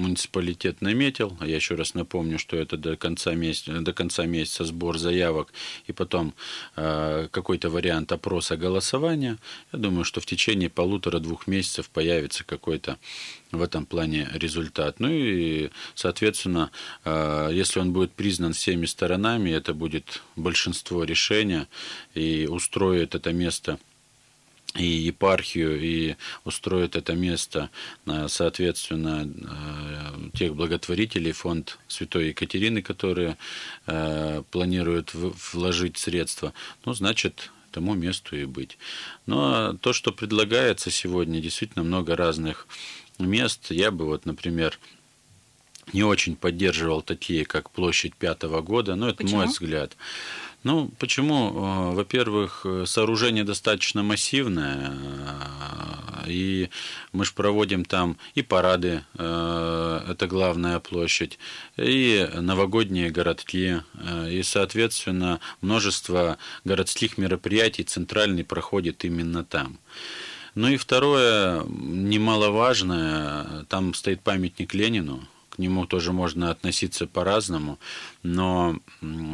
муниципалитет 0.00 0.80
наметил. 0.80 1.36
Я 1.40 1.56
еще 1.56 1.74
раз 1.74 1.94
напомню, 1.94 2.38
что 2.38 2.56
это 2.56 2.76
до 2.76 2.96
конца 2.96 3.34
месяца, 3.34 3.80
до 3.80 3.92
конца 3.92 4.26
месяца 4.26 4.64
сбор 4.64 4.98
заявок 4.98 5.52
и 5.86 5.92
потом 5.92 6.34
э, 6.76 7.28
какой-то 7.30 7.70
вариант 7.70 8.10
опроса 8.12 8.56
голосования. 8.56 9.38
Я 9.72 9.78
думаю, 9.78 10.04
что 10.04 10.20
в 10.20 10.26
течение 10.26 10.70
полутора-двух 10.70 11.46
месяцев 11.46 11.88
появится 11.90 12.44
какой-то 12.44 12.98
в 13.52 13.62
этом 13.62 13.86
плане 13.86 14.28
результат. 14.32 15.00
Ну 15.00 15.08
и, 15.10 15.70
соответственно, 15.94 16.70
э, 17.04 17.50
если 17.52 17.80
он 17.80 17.92
будет 17.92 18.12
признан 18.12 18.52
всеми 18.54 18.86
сторонами, 18.86 19.50
это 19.50 19.74
будет 19.74 20.22
большинство 20.36 21.04
решения 21.04 21.68
и 22.14 22.48
устроит 22.50 23.14
это 23.14 23.32
место– 23.32 23.78
и 24.74 24.84
епархию, 24.84 25.80
и 25.80 26.16
устроит 26.44 26.94
это 26.94 27.14
место, 27.14 27.70
соответственно, 28.28 29.28
э, 29.28 30.38
тех 30.38 30.54
благотворителей, 30.54 31.32
фонд 31.32 31.78
Святой 31.88 32.28
Екатерины, 32.28 32.80
которые 32.80 33.36
э, 33.86 34.42
планируют 34.50 35.12
вложить 35.14 35.98
средства, 35.98 36.52
ну, 36.84 36.94
значит, 36.94 37.50
тому 37.72 37.94
месту 37.94 38.36
и 38.36 38.44
быть. 38.44 38.78
Но 39.26 39.74
то, 39.80 39.92
что 39.92 40.12
предлагается 40.12 40.90
сегодня, 40.90 41.40
действительно 41.40 41.84
много 41.84 42.16
разных 42.16 42.66
мест. 43.18 43.70
Я 43.70 43.90
бы 43.90 44.06
вот, 44.06 44.26
например, 44.26 44.78
не 45.92 46.02
очень 46.02 46.36
поддерживал 46.36 47.02
такие, 47.02 47.44
как 47.44 47.70
площадь 47.70 48.14
пятого 48.14 48.60
года, 48.60 48.94
но 48.94 49.08
это 49.08 49.18
Почему? 49.18 49.38
мой 49.38 49.46
взгляд. 49.46 49.96
Ну, 50.62 50.90
почему? 50.98 51.50
Э, 51.50 51.94
во-первых, 51.94 52.66
сооружение 52.84 53.44
достаточно 53.44 54.02
массивное, 54.02 54.92
э, 54.92 56.30
и 56.30 56.68
мы 57.12 57.24
же 57.24 57.32
проводим 57.32 57.86
там 57.86 58.18
и 58.34 58.42
парады, 58.42 59.04
э, 59.14 60.00
это 60.06 60.26
главная 60.26 60.78
площадь, 60.78 61.38
и 61.78 62.28
новогодние 62.34 63.10
городки, 63.10 63.80
и, 64.28 64.42
соответственно, 64.42 65.40
множество 65.62 66.36
городских 66.64 67.16
мероприятий 67.16 67.84
центральный 67.84 68.44
проходит 68.44 69.04
именно 69.04 69.44
там. 69.44 69.78
Ну 70.54 70.68
и 70.68 70.76
второе, 70.76 71.62
немаловажное, 71.64 73.64
там 73.68 73.94
стоит 73.94 74.20
памятник 74.20 74.74
Ленину, 74.74 75.26
нему 75.60 75.86
тоже 75.86 76.12
можно 76.12 76.50
относиться 76.50 77.06
по-разному, 77.06 77.78
но 78.22 78.78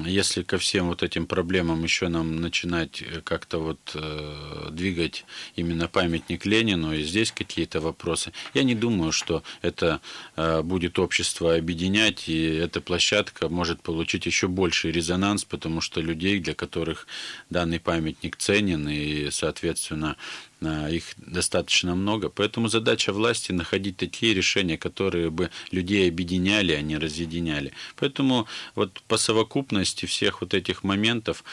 если 0.04 0.42
ко 0.42 0.58
всем 0.58 0.88
вот 0.88 1.02
этим 1.02 1.26
проблемам 1.26 1.82
еще 1.82 2.08
нам 2.08 2.36
начинать 2.36 3.02
э, 3.02 3.20
как-то 3.22 3.58
вот 3.58 3.78
э, 3.94 4.68
двигать 4.70 5.24
именно 5.56 5.88
памятник 5.88 6.44
Ленину, 6.46 6.92
и 6.92 7.02
здесь 7.02 7.32
какие-то 7.32 7.80
вопросы, 7.80 8.32
я 8.54 8.64
не 8.64 8.74
думаю, 8.74 9.12
что 9.12 9.42
это 9.62 10.00
э, 10.36 10.62
будет 10.62 10.98
общество 10.98 11.54
объединять, 11.54 12.28
и 12.28 12.44
эта 12.44 12.80
площадка 12.80 13.48
может 13.48 13.82
получить 13.82 14.26
еще 14.26 14.48
больший 14.48 14.92
резонанс, 14.92 15.44
потому 15.44 15.80
что 15.80 16.00
людей, 16.00 16.40
для 16.40 16.54
которых 16.54 17.06
данный 17.50 17.80
памятник 17.80 18.36
ценен, 18.36 18.88
и, 18.88 19.30
соответственно, 19.30 20.16
их 20.60 21.14
достаточно 21.18 21.94
много. 21.94 22.28
Поэтому 22.28 22.68
задача 22.68 23.12
власти 23.12 23.52
находить 23.52 23.96
такие 23.96 24.34
решения, 24.34 24.78
которые 24.78 25.30
бы 25.30 25.50
людей 25.70 26.08
объединяли, 26.08 26.72
а 26.72 26.80
не 26.80 26.96
разъединяли. 26.96 27.72
Поэтому 27.96 28.46
вот 28.74 29.02
по 29.08 29.16
совокупности 29.16 30.06
всех 30.06 30.40
вот 30.40 30.54
этих 30.54 30.82
моментов 30.82 31.44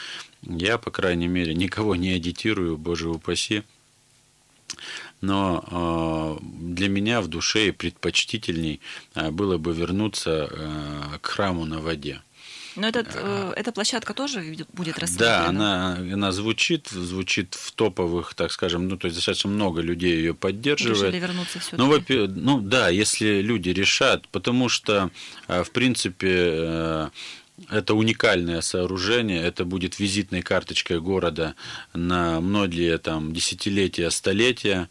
я, 0.42 0.78
по 0.78 0.90
крайней 0.90 1.28
мере, 1.28 1.54
никого 1.54 1.96
не 1.96 2.10
агитирую, 2.10 2.76
боже 2.78 3.08
упаси. 3.08 3.62
Но 5.20 6.38
э, 6.40 6.44
для 6.44 6.88
меня 6.88 7.20
в 7.20 7.28
душе 7.28 7.72
предпочтительней 7.72 8.80
э, 9.14 9.30
было 9.30 9.58
бы 9.58 9.72
вернуться 9.72 11.18
к 11.20 11.26
храму 11.26 11.64
на 11.64 11.80
воде. 11.80 12.22
Но 12.76 12.88
этот, 12.88 13.08
э, 13.14 13.52
эта 13.56 13.72
площадка 13.72 14.14
тоже 14.14 14.56
будет 14.72 14.98
рассмотрена? 14.98 15.30
Да, 15.30 15.46
она, 15.46 15.96
она 15.96 16.32
звучит, 16.32 16.88
звучит 16.88 17.54
в 17.54 17.72
топовых, 17.72 18.34
так 18.34 18.50
скажем, 18.52 18.88
ну, 18.88 18.96
то 18.96 19.06
есть 19.06 19.16
достаточно 19.16 19.50
много 19.50 19.80
людей 19.80 20.16
ее 20.16 20.34
поддерживает. 20.34 21.02
Решили 21.02 21.20
вернуться 21.20 21.58
все 21.60 21.76
ну, 21.76 21.86
ну, 22.28 22.60
да, 22.60 22.88
если 22.88 23.40
люди 23.40 23.70
решат, 23.70 24.28
потому 24.28 24.68
что, 24.68 25.10
э, 25.48 25.62
в 25.62 25.70
принципе, 25.70 26.32
э, 26.32 27.10
это 27.70 27.94
уникальное 27.94 28.60
сооружение, 28.60 29.40
это 29.42 29.64
будет 29.64 30.00
визитной 30.00 30.42
карточкой 30.42 31.00
города 31.00 31.54
на 31.92 32.40
многие 32.40 32.98
там 32.98 33.32
десятилетия, 33.32 34.10
столетия. 34.10 34.88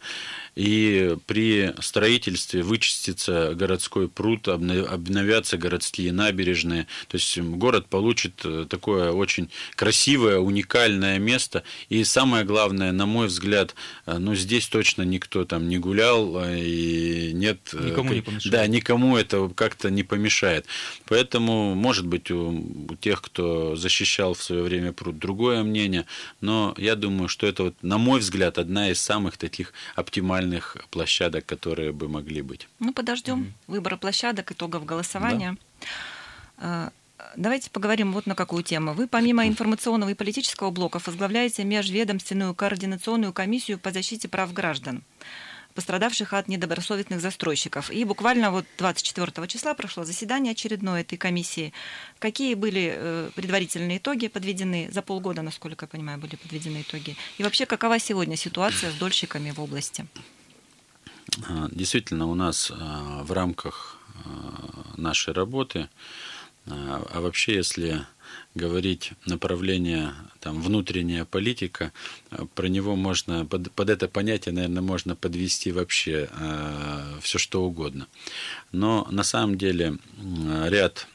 И 0.54 1.16
при 1.26 1.74
строительстве 1.80 2.62
вычистится 2.62 3.54
городской 3.54 4.08
пруд, 4.08 4.46
обновятся 4.48 5.56
городские 5.56 6.12
набережные. 6.12 6.86
То 7.08 7.16
есть 7.16 7.38
город 7.38 7.86
получит 7.86 8.40
э, 8.44 8.66
такое 8.68 9.10
очень 9.10 9.50
красивое, 9.74 10.38
уникальное 10.38 11.18
место. 11.18 11.64
И 11.88 12.04
самое 12.04 12.44
главное, 12.44 12.92
на 12.92 13.06
мой 13.06 13.26
взгляд, 13.26 13.74
э, 14.06 14.18
ну 14.18 14.34
здесь 14.36 14.68
точно 14.68 15.02
никто 15.02 15.44
там 15.44 15.68
не 15.68 15.78
гулял 15.78 16.38
э, 16.44 16.60
и 16.60 17.32
нет... 17.32 17.58
Никому 17.72 18.12
не 18.12 18.20
помешает. 18.20 18.52
Да, 18.52 18.66
никому 18.68 19.16
это 19.16 19.48
как-то 19.48 19.90
не 19.90 20.04
помешает. 20.04 20.66
Поэтому, 21.06 21.74
может 21.74 22.06
быть, 22.06 22.30
у, 22.30 22.50
у 22.90 22.96
тех, 22.96 23.22
кто 23.22 23.74
защищал 23.74 24.34
в 24.34 24.42
свое 24.42 24.62
время 24.62 24.92
пруд, 24.92 25.18
другое 25.18 25.64
мнение. 25.64 26.06
Но 26.40 26.74
я 26.78 26.94
думаю, 26.94 27.28
что 27.28 27.46
это, 27.48 27.64
вот, 27.64 27.74
на 27.82 27.98
мой 27.98 28.20
взгляд, 28.20 28.58
одна 28.58 28.90
из 28.90 29.00
самых 29.00 29.36
таких 29.36 29.72
оптимальных 29.96 30.43
оптимальных 30.44 30.76
площадок, 30.90 31.46
которые 31.46 31.92
бы 31.92 32.08
могли 32.08 32.42
быть. 32.42 32.68
Ну, 32.78 32.92
подождем 32.92 33.42
mm-hmm. 33.42 33.52
выбора 33.66 33.96
площадок, 33.96 34.52
итогов 34.52 34.84
голосования. 34.84 35.56
Да. 36.58 36.92
Давайте 37.36 37.70
поговорим 37.70 38.12
вот 38.12 38.26
на 38.26 38.34
какую 38.34 38.62
тему. 38.62 38.92
Вы 38.92 39.08
помимо 39.08 39.46
информационного 39.46 40.10
и 40.10 40.14
политического 40.14 40.70
блоков 40.70 41.06
возглавляете 41.06 41.64
межведомственную 41.64 42.54
координационную 42.54 43.32
комиссию 43.32 43.78
по 43.78 43.90
защите 43.90 44.28
прав 44.28 44.52
граждан 44.52 45.02
пострадавших 45.74 46.32
от 46.32 46.48
недобросовестных 46.48 47.20
застройщиков. 47.20 47.90
И 47.90 48.04
буквально 48.04 48.50
вот 48.50 48.64
24 48.78 49.46
числа 49.48 49.74
прошло 49.74 50.04
заседание 50.04 50.52
очередное 50.52 51.00
этой 51.00 51.16
комиссии. 51.18 51.72
Какие 52.18 52.54
были 52.54 52.94
э, 52.96 53.30
предварительные 53.34 53.98
итоги 53.98 54.28
подведены? 54.28 54.88
За 54.92 55.02
полгода, 55.02 55.42
насколько 55.42 55.84
я 55.84 55.88
понимаю, 55.88 56.18
были 56.18 56.36
подведены 56.36 56.82
итоги. 56.82 57.16
И 57.38 57.42
вообще, 57.42 57.66
какова 57.66 57.98
сегодня 57.98 58.36
ситуация 58.36 58.90
с 58.90 58.94
дольщиками 58.94 59.50
в 59.50 59.60
области? 59.60 60.06
А, 61.48 61.68
действительно, 61.70 62.26
у 62.26 62.34
нас 62.34 62.70
а, 62.70 63.22
в 63.22 63.32
рамках 63.32 63.98
а, 64.24 64.94
нашей 64.96 65.34
работы, 65.34 65.88
а 66.66 67.20
вообще, 67.20 67.56
если 67.56 68.06
говорить 68.54 69.12
направление 69.26 70.14
там, 70.40 70.62
внутренняя 70.62 71.26
политика, 71.26 71.92
про 72.54 72.68
него 72.68 72.96
можно, 72.96 73.44
под, 73.44 73.70
под 73.72 73.90
это 73.90 74.08
понятие, 74.08 74.54
наверное, 74.54 74.80
можно 74.80 75.14
подвести 75.14 75.72
вообще 75.72 76.30
э, 76.30 77.18
все 77.20 77.38
что 77.38 77.64
угодно. 77.64 78.06
Но 78.72 79.06
на 79.10 79.24
самом 79.24 79.58
деле 79.58 79.98
ряд 80.66 81.06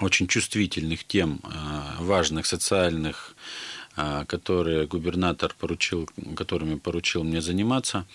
очень 0.00 0.26
чувствительных 0.26 1.04
тем, 1.04 1.40
э, 1.42 2.02
важных 2.02 2.46
социальных, 2.46 3.34
э, 3.36 3.73
которые 4.26 4.86
губернатор 4.86 5.54
поручил, 5.58 6.08
которыми 6.36 6.76
поручил 6.76 7.22
мне 7.22 7.40
заниматься. 7.40 8.06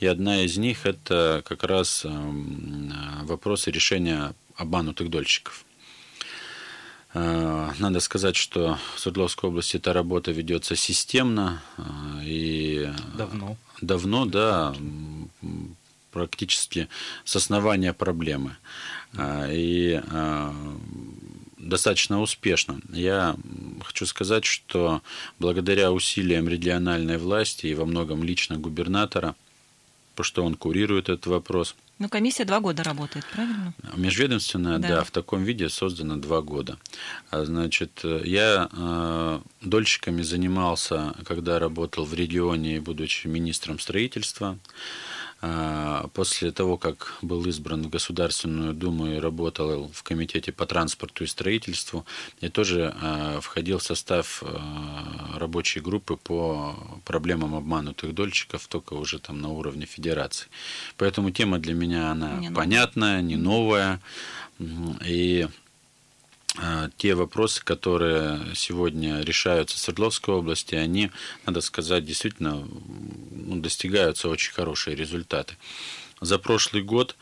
И 0.00 0.06
одна 0.06 0.42
из 0.42 0.56
них 0.56 0.84
это 0.84 1.42
как 1.46 1.62
раз 1.62 2.04
эм, 2.04 2.92
э, 2.92 3.24
вопросы 3.24 3.70
решения 3.70 4.34
обманутых 4.56 5.10
дольщиков. 5.10 5.64
Э, 7.14 7.70
надо 7.78 8.00
сказать, 8.00 8.34
что 8.34 8.78
в 8.96 9.00
Свердловской 9.00 9.48
области 9.48 9.76
эта 9.76 9.92
работа 9.92 10.32
ведется 10.32 10.74
системно 10.74 11.62
э, 11.78 11.82
и 12.24 12.90
давно. 13.16 13.56
Давно, 13.80 14.26
да, 14.26 14.74
практически 16.10 16.88
с 17.24 17.36
основания 17.36 17.92
проблемы. 17.92 18.56
И 19.18 20.00
достаточно 21.62 22.20
успешно. 22.20 22.80
Я 22.92 23.36
хочу 23.82 24.04
сказать, 24.06 24.44
что 24.44 25.02
благодаря 25.38 25.92
усилиям 25.92 26.48
региональной 26.48 27.18
власти 27.18 27.66
и 27.66 27.74
во 27.74 27.86
многом 27.86 28.22
лично 28.22 28.58
губернатора, 28.58 29.34
потому 30.12 30.24
что 30.24 30.44
он 30.44 30.54
курирует 30.54 31.08
этот 31.08 31.26
вопрос– 31.26 31.74
ну, 32.02 32.08
комиссия 32.08 32.44
два 32.44 32.58
года 32.58 32.82
работает, 32.82 33.24
правильно? 33.32 33.74
Межведомственная, 33.94 34.78
да, 34.78 34.88
да 34.88 35.04
в 35.04 35.12
таком 35.12 35.44
виде 35.44 35.68
создана 35.68 36.16
два 36.16 36.42
года. 36.42 36.76
А, 37.30 37.44
значит, 37.44 38.00
я 38.02 38.68
э, 38.72 39.40
дольщиками 39.60 40.22
занимался, 40.22 41.14
когда 41.24 41.60
работал 41.60 42.04
в 42.04 42.12
регионе, 42.12 42.80
будучи 42.80 43.28
министром 43.28 43.78
строительства. 43.78 44.58
А, 45.44 46.06
после 46.14 46.52
того, 46.52 46.78
как 46.78 47.18
был 47.20 47.44
избран 47.46 47.82
в 47.82 47.90
Государственную 47.90 48.74
Думу 48.74 49.08
и 49.08 49.18
работал 49.18 49.90
в 49.92 50.04
Комитете 50.04 50.52
по 50.52 50.66
транспорту 50.66 51.24
и 51.24 51.26
строительству, 51.26 52.06
я 52.40 52.48
тоже 52.48 52.94
а, 53.02 53.40
входил 53.40 53.78
в 53.78 53.82
состав 53.82 54.44
а, 54.46 55.38
рабочей 55.38 55.80
группы 55.80 56.16
по 56.16 56.76
проблемам 57.04 57.56
обманутых 57.56 58.14
дольщиков, 58.14 58.68
только 58.68 58.94
уже 58.94 59.18
там 59.18 59.40
на 59.40 59.48
уровне 59.48 59.84
федерации. 59.84 60.46
Поэтому 60.96 61.32
тема 61.32 61.58
для 61.58 61.74
меня, 61.74 62.12
она 62.12 62.36
не 62.36 62.52
понятная, 62.52 63.20
не 63.20 63.34
новая. 63.34 64.00
И 65.04 65.48
те 66.98 67.14
вопросы, 67.14 67.64
которые 67.64 68.54
сегодня 68.54 69.20
решаются 69.22 69.76
в 69.76 69.80
Свердловской 69.80 70.34
области, 70.34 70.74
они, 70.74 71.10
надо 71.46 71.62
сказать, 71.62 72.04
действительно 72.04 72.68
ну, 73.30 73.56
достигаются 73.60 74.28
очень 74.28 74.52
хорошие 74.52 74.94
результаты. 74.94 75.56
За 76.20 76.38
прошлый 76.38 76.82
год, 76.82 77.16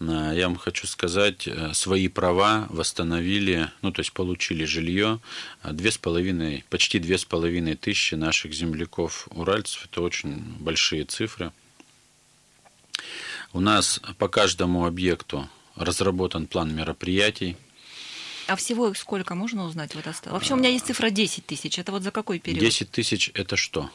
а, 0.00 0.32
я 0.32 0.48
вам 0.48 0.56
хочу 0.56 0.86
сказать, 0.86 1.46
э, 1.46 1.72
свои 1.74 2.08
права 2.08 2.66
восстановили, 2.70 3.70
ну, 3.82 3.92
то 3.92 4.00
есть 4.00 4.12
получили 4.12 4.64
жилье 4.64 5.20
две 5.62 5.90
с 5.90 5.98
половиной, 5.98 6.64
почти 6.70 6.98
две 6.98 7.18
с 7.18 7.24
половиной 7.24 7.76
тысячи 7.76 8.14
наших 8.14 8.54
земляков 8.54 9.28
уральцев. 9.30 9.84
Это 9.84 10.00
очень 10.00 10.36
большие 10.58 11.04
цифры. 11.04 11.52
У 13.52 13.60
нас 13.60 14.00
по 14.18 14.26
каждому 14.28 14.86
объекту 14.86 15.48
разработан 15.76 16.46
план 16.46 16.74
мероприятий– 16.74 17.56
а 18.50 18.56
всего 18.56 18.88
их 18.88 18.96
сколько 18.96 19.34
можно 19.34 19.64
узнать? 19.64 19.94
Вот 19.94 20.04
Вообще 20.26 20.54
у 20.54 20.56
меня 20.56 20.70
есть 20.70 20.86
цифра 20.86 21.10
10 21.10 21.46
тысяч. 21.46 21.78
Это 21.78 21.92
вот 21.92 22.02
за 22.02 22.10
какой 22.10 22.40
период? 22.40 22.60
10 22.60 22.90
тысяч 22.90 23.30
это 23.34 23.56
что? 23.56 23.90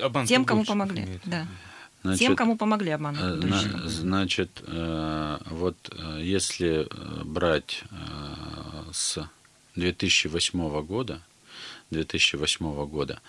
Обман 0.00 0.26
Тем, 0.26 0.44
кому 0.44 0.64
помогли. 0.64 1.20
Да. 1.24 1.46
Значит, 2.02 2.18
Тем, 2.18 2.36
кому 2.36 2.56
помогли 2.56 2.90
обмануть. 2.90 3.20
Э, 3.22 3.88
значит, 3.88 4.62
э, 4.66 5.38
вот 5.50 5.76
э, 5.92 6.20
если 6.22 6.88
брать 7.24 7.84
с 8.92 9.18
2008 9.76 10.82
года, 10.82 11.20
2008 11.90 12.86
года, 12.86 13.20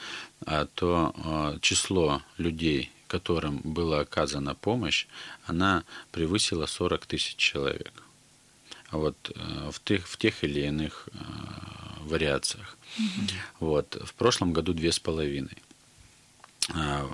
а, 0.46 0.66
то 0.74 1.58
число 1.62 2.22
людей, 2.38 2.92
которым 3.08 3.60
была 3.64 4.00
оказана 4.00 4.56
помощь, 4.56 5.06
она 5.46 5.84
превысила 6.12 6.66
40 6.66 7.06
тысяч 7.06 7.36
человек 7.36 7.92
вот, 8.92 9.32
э, 9.36 9.70
в, 9.72 9.80
тех, 9.84 10.08
в 10.08 10.18
тех 10.18 10.44
или 10.44 10.62
иных 10.62 11.10
э, 11.14 11.18
вариациях. 12.02 12.78
Угу. 12.98 13.28
Вот, 13.60 13.98
в 14.04 14.14
прошлом 14.14 14.54
году 14.54 14.74
две 14.74 14.92
с 14.92 15.00
половиной. 15.00 15.58
А, 16.74 17.10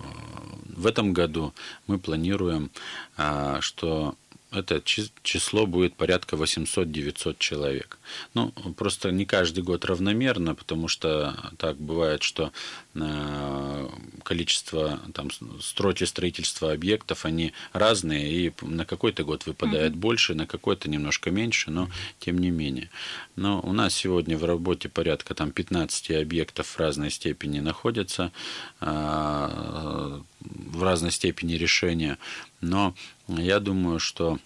в 0.75 0.85
этом 0.85 1.13
году 1.13 1.53
мы 1.87 1.99
планируем, 1.99 2.69
а, 3.15 3.61
что 3.61 4.15
это 4.51 4.81
число 5.23 5.65
будет 5.65 5.95
порядка 5.95 6.37
800-900 6.37 7.35
человек. 7.37 7.97
Ну, 8.33 8.51
просто 8.77 9.11
не 9.11 9.25
каждый 9.25 9.63
год 9.63 9.83
равномерно, 9.83 10.55
потому 10.55 10.87
что 10.87 11.35
так 11.57 11.75
бывает, 11.77 12.23
что 12.23 12.53
э, 12.95 13.89
количество 14.23 15.01
там, 15.13 15.29
строитель 15.59 16.07
строительства 16.07 16.71
объектов, 16.71 17.25
они 17.25 17.51
разные, 17.73 18.31
и 18.31 18.53
на 18.61 18.85
какой-то 18.85 19.25
год 19.25 19.45
выпадает 19.45 19.93
mm-hmm. 19.93 19.97
больше, 19.97 20.33
на 20.33 20.47
какой-то 20.47 20.89
немножко 20.89 21.29
меньше, 21.29 21.69
но 21.69 21.89
тем 22.19 22.37
не 22.37 22.49
менее. 22.49 22.89
Но 23.35 23.59
у 23.59 23.73
нас 23.73 23.93
сегодня 23.93 24.37
в 24.37 24.45
работе 24.45 24.87
порядка 24.87 25.33
там, 25.35 25.51
15 25.51 26.11
объектов 26.11 26.67
в 26.67 26.79
разной 26.79 27.11
степени 27.11 27.59
находятся, 27.59 28.31
э, 28.79 30.21
в 30.39 30.83
разной 30.83 31.11
степени 31.11 31.53
решения, 31.55 32.17
но 32.61 32.95
я 33.27 33.59
думаю, 33.59 33.99
что 33.99 34.39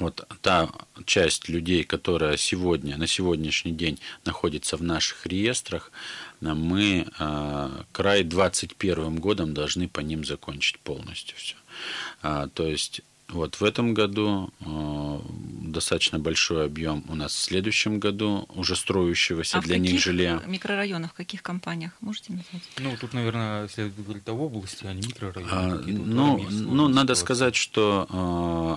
вот 0.00 0.26
та 0.42 0.70
часть 1.04 1.48
людей, 1.48 1.84
которая 1.84 2.36
сегодня, 2.36 2.96
на 2.96 3.06
сегодняшний 3.06 3.72
день 3.72 3.98
находится 4.24 4.76
в 4.76 4.82
наших 4.82 5.26
реестрах, 5.26 5.92
мы 6.40 7.06
э, 7.18 7.70
край 7.92 8.24
2021 8.24 9.16
годом 9.16 9.54
должны 9.54 9.88
по 9.88 10.00
ним 10.00 10.24
закончить 10.24 10.78
полностью 10.80 11.36
все. 11.36 11.56
А, 12.22 12.48
то 12.48 12.66
есть 12.66 13.02
вот 13.28 13.56
в 13.56 13.64
этом 13.64 13.94
году 13.94 14.50
э, 14.60 15.20
достаточно 15.74 16.18
большой 16.18 16.64
объем 16.64 17.04
у 17.08 17.14
нас 17.14 17.34
в 17.34 17.38
следующем 17.38 18.00
году 18.00 18.46
уже 18.54 18.76
строящегося 18.76 19.58
а 19.58 19.60
для 19.60 19.78
них 19.78 20.00
жилья. 20.00 20.38
В 20.38 20.48
микрорайонах, 20.48 21.10
в 21.10 21.14
каких 21.14 21.42
компаниях 21.42 21.92
можете 22.00 22.32
назвать? 22.32 22.62
Ну, 22.78 22.96
тут, 23.00 23.12
наверное, 23.12 23.68
следует 23.68 24.02
говорить 24.02 24.28
о 24.28 24.32
области, 24.32 24.86
а 24.86 24.92
не 24.94 25.06
микрорайоны. 25.06 25.50
А, 25.52 25.82
ну, 25.86 26.46
ну, 26.50 26.88
надо 26.88 27.14
сказать, 27.14 27.56
что 27.56 28.06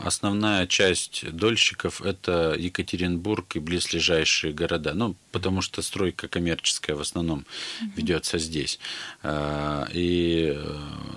э, 0.04 0.08
основная 0.08 0.68
часть 0.68 1.30
дольщиков 1.32 2.02
это 2.02 2.56
Екатеринбург 2.58 3.56
и 3.56 3.60
близлежащие 3.60 4.52
города. 4.52 4.94
Ну, 4.94 5.16
потому 5.32 5.62
что 5.62 5.82
стройка 5.82 6.28
коммерческая 6.28 6.96
в 6.96 7.02
основном 7.02 7.40
угу. 7.40 7.92
ведется 7.96 8.40
здесь. 8.40 8.80
Э, 9.24 9.86
и, 9.94 10.60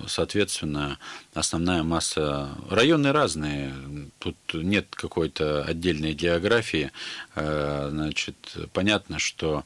соответственно, 0.07 0.99
основная 1.33 1.83
масса 1.83 2.49
районы 2.69 3.11
разные. 3.11 3.73
Тут 4.19 4.35
нет 4.53 4.87
какой-то 4.91 5.63
отдельной 5.71 6.13
географии. 6.13 6.91
Э, 7.35 7.89
значит, 7.91 8.55
понятно, 8.73 9.19
что 9.19 9.65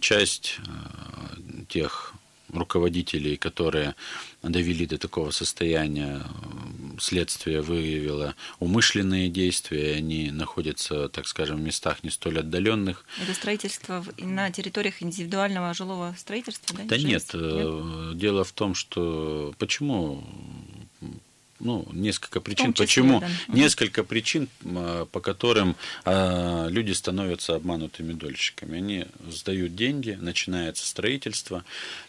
часть 0.00 0.58
э, 0.58 1.64
тех 1.68 2.14
руководителей, 2.52 3.36
которые 3.36 3.94
довели 4.42 4.86
до 4.86 4.98
такого 4.98 5.30
состояния, 5.30 6.22
следствие 7.00 7.62
выявило 7.62 8.34
умышленные 8.58 9.28
действия, 9.28 9.94
они 9.94 10.30
находятся, 10.30 11.08
так 11.08 11.26
скажем, 11.26 11.58
в 11.58 11.62
местах 11.62 12.04
не 12.04 12.10
столь 12.10 12.40
отдаленных. 12.40 13.04
Это 13.22 13.34
строительство 13.34 14.04
на 14.18 14.50
территориях 14.50 15.02
индивидуального 15.02 15.72
жилого 15.74 16.14
строительства, 16.18 16.76
да? 16.76 16.84
Да 16.84 16.98
нет, 16.98 17.24
нет, 17.32 18.18
дело 18.18 18.44
в 18.44 18.52
том, 18.52 18.74
что 18.74 19.54
почему 19.58 20.24
ну, 21.62 21.88
несколько 21.92 22.40
причин, 22.40 22.72
числе, 22.72 22.86
почему, 22.86 23.20
да. 23.20 23.28
несколько 23.48 24.04
причин, 24.04 24.48
а, 24.64 25.06
по 25.06 25.20
которым 25.20 25.76
а, 26.04 26.66
люди 26.68 26.92
становятся 26.92 27.54
обманутыми 27.54 28.12
дольщиками. 28.12 28.78
Они 28.78 29.06
сдают 29.30 29.74
деньги, 29.74 30.18
начинается 30.20 30.86
строительство, 30.86 31.64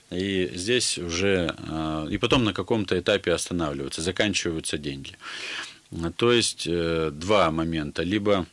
и 0.10 0.52
здесь 0.54 0.98
уже, 0.98 1.56
а, 1.58 2.08
и 2.08 2.18
потом 2.18 2.44
на 2.44 2.54
каком-то 2.54 3.00
этапе 3.00 3.32
останавливаются, 3.32 4.02
заканчиваются 4.02 4.78
деньги. 4.78 5.16
То 6.18 6.32
есть 6.32 6.66
э, 6.68 7.12
два 7.14 7.52
момента. 7.52 8.02
Либо 8.02 8.48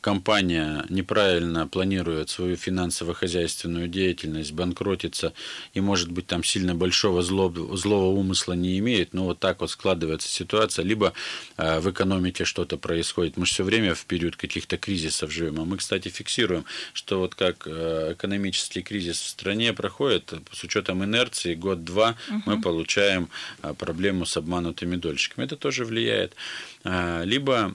компания 0.00 0.84
неправильно 0.88 1.66
планирует 1.66 2.30
свою 2.30 2.56
финансово-хозяйственную 2.56 3.88
деятельность, 3.88 4.52
банкротится 4.52 5.32
и, 5.74 5.80
может 5.80 6.10
быть, 6.10 6.26
там 6.26 6.42
сильно 6.44 6.74
большого 6.74 7.22
злого, 7.22 7.76
злого 7.76 8.06
умысла 8.18 8.54
не 8.54 8.78
имеет, 8.78 9.12
но 9.12 9.24
вот 9.24 9.38
так 9.38 9.60
вот 9.60 9.70
складывается 9.70 10.28
ситуация, 10.28 10.84
либо 10.84 11.12
а, 11.56 11.80
в 11.80 11.90
экономике 11.90 12.44
что-то 12.44 12.76
происходит. 12.76 13.36
Мы 13.36 13.46
же 13.46 13.52
все 13.52 13.64
время 13.64 13.94
в 13.94 14.04
период 14.06 14.36
каких-то 14.36 14.78
кризисов 14.78 15.30
живем. 15.32 15.60
А 15.60 15.64
мы, 15.64 15.76
кстати, 15.76 16.08
фиксируем, 16.08 16.64
что 16.92 17.18
вот 17.20 17.34
как 17.34 17.66
а, 17.66 18.12
экономический 18.12 18.82
кризис 18.82 19.20
в 19.20 19.28
стране 19.28 19.72
проходит, 19.72 20.32
с 20.52 20.64
учетом 20.64 21.04
инерции, 21.04 21.54
год-два 21.54 22.16
угу. 22.28 22.42
мы 22.46 22.60
получаем 22.60 23.28
проблему 23.78 24.26
с 24.26 24.36
обманутыми 24.36 24.96
дольщиками. 24.96 25.44
Это 25.44 25.56
тоже 25.56 25.84
влияет. 25.84 26.34
Либо 26.84 27.74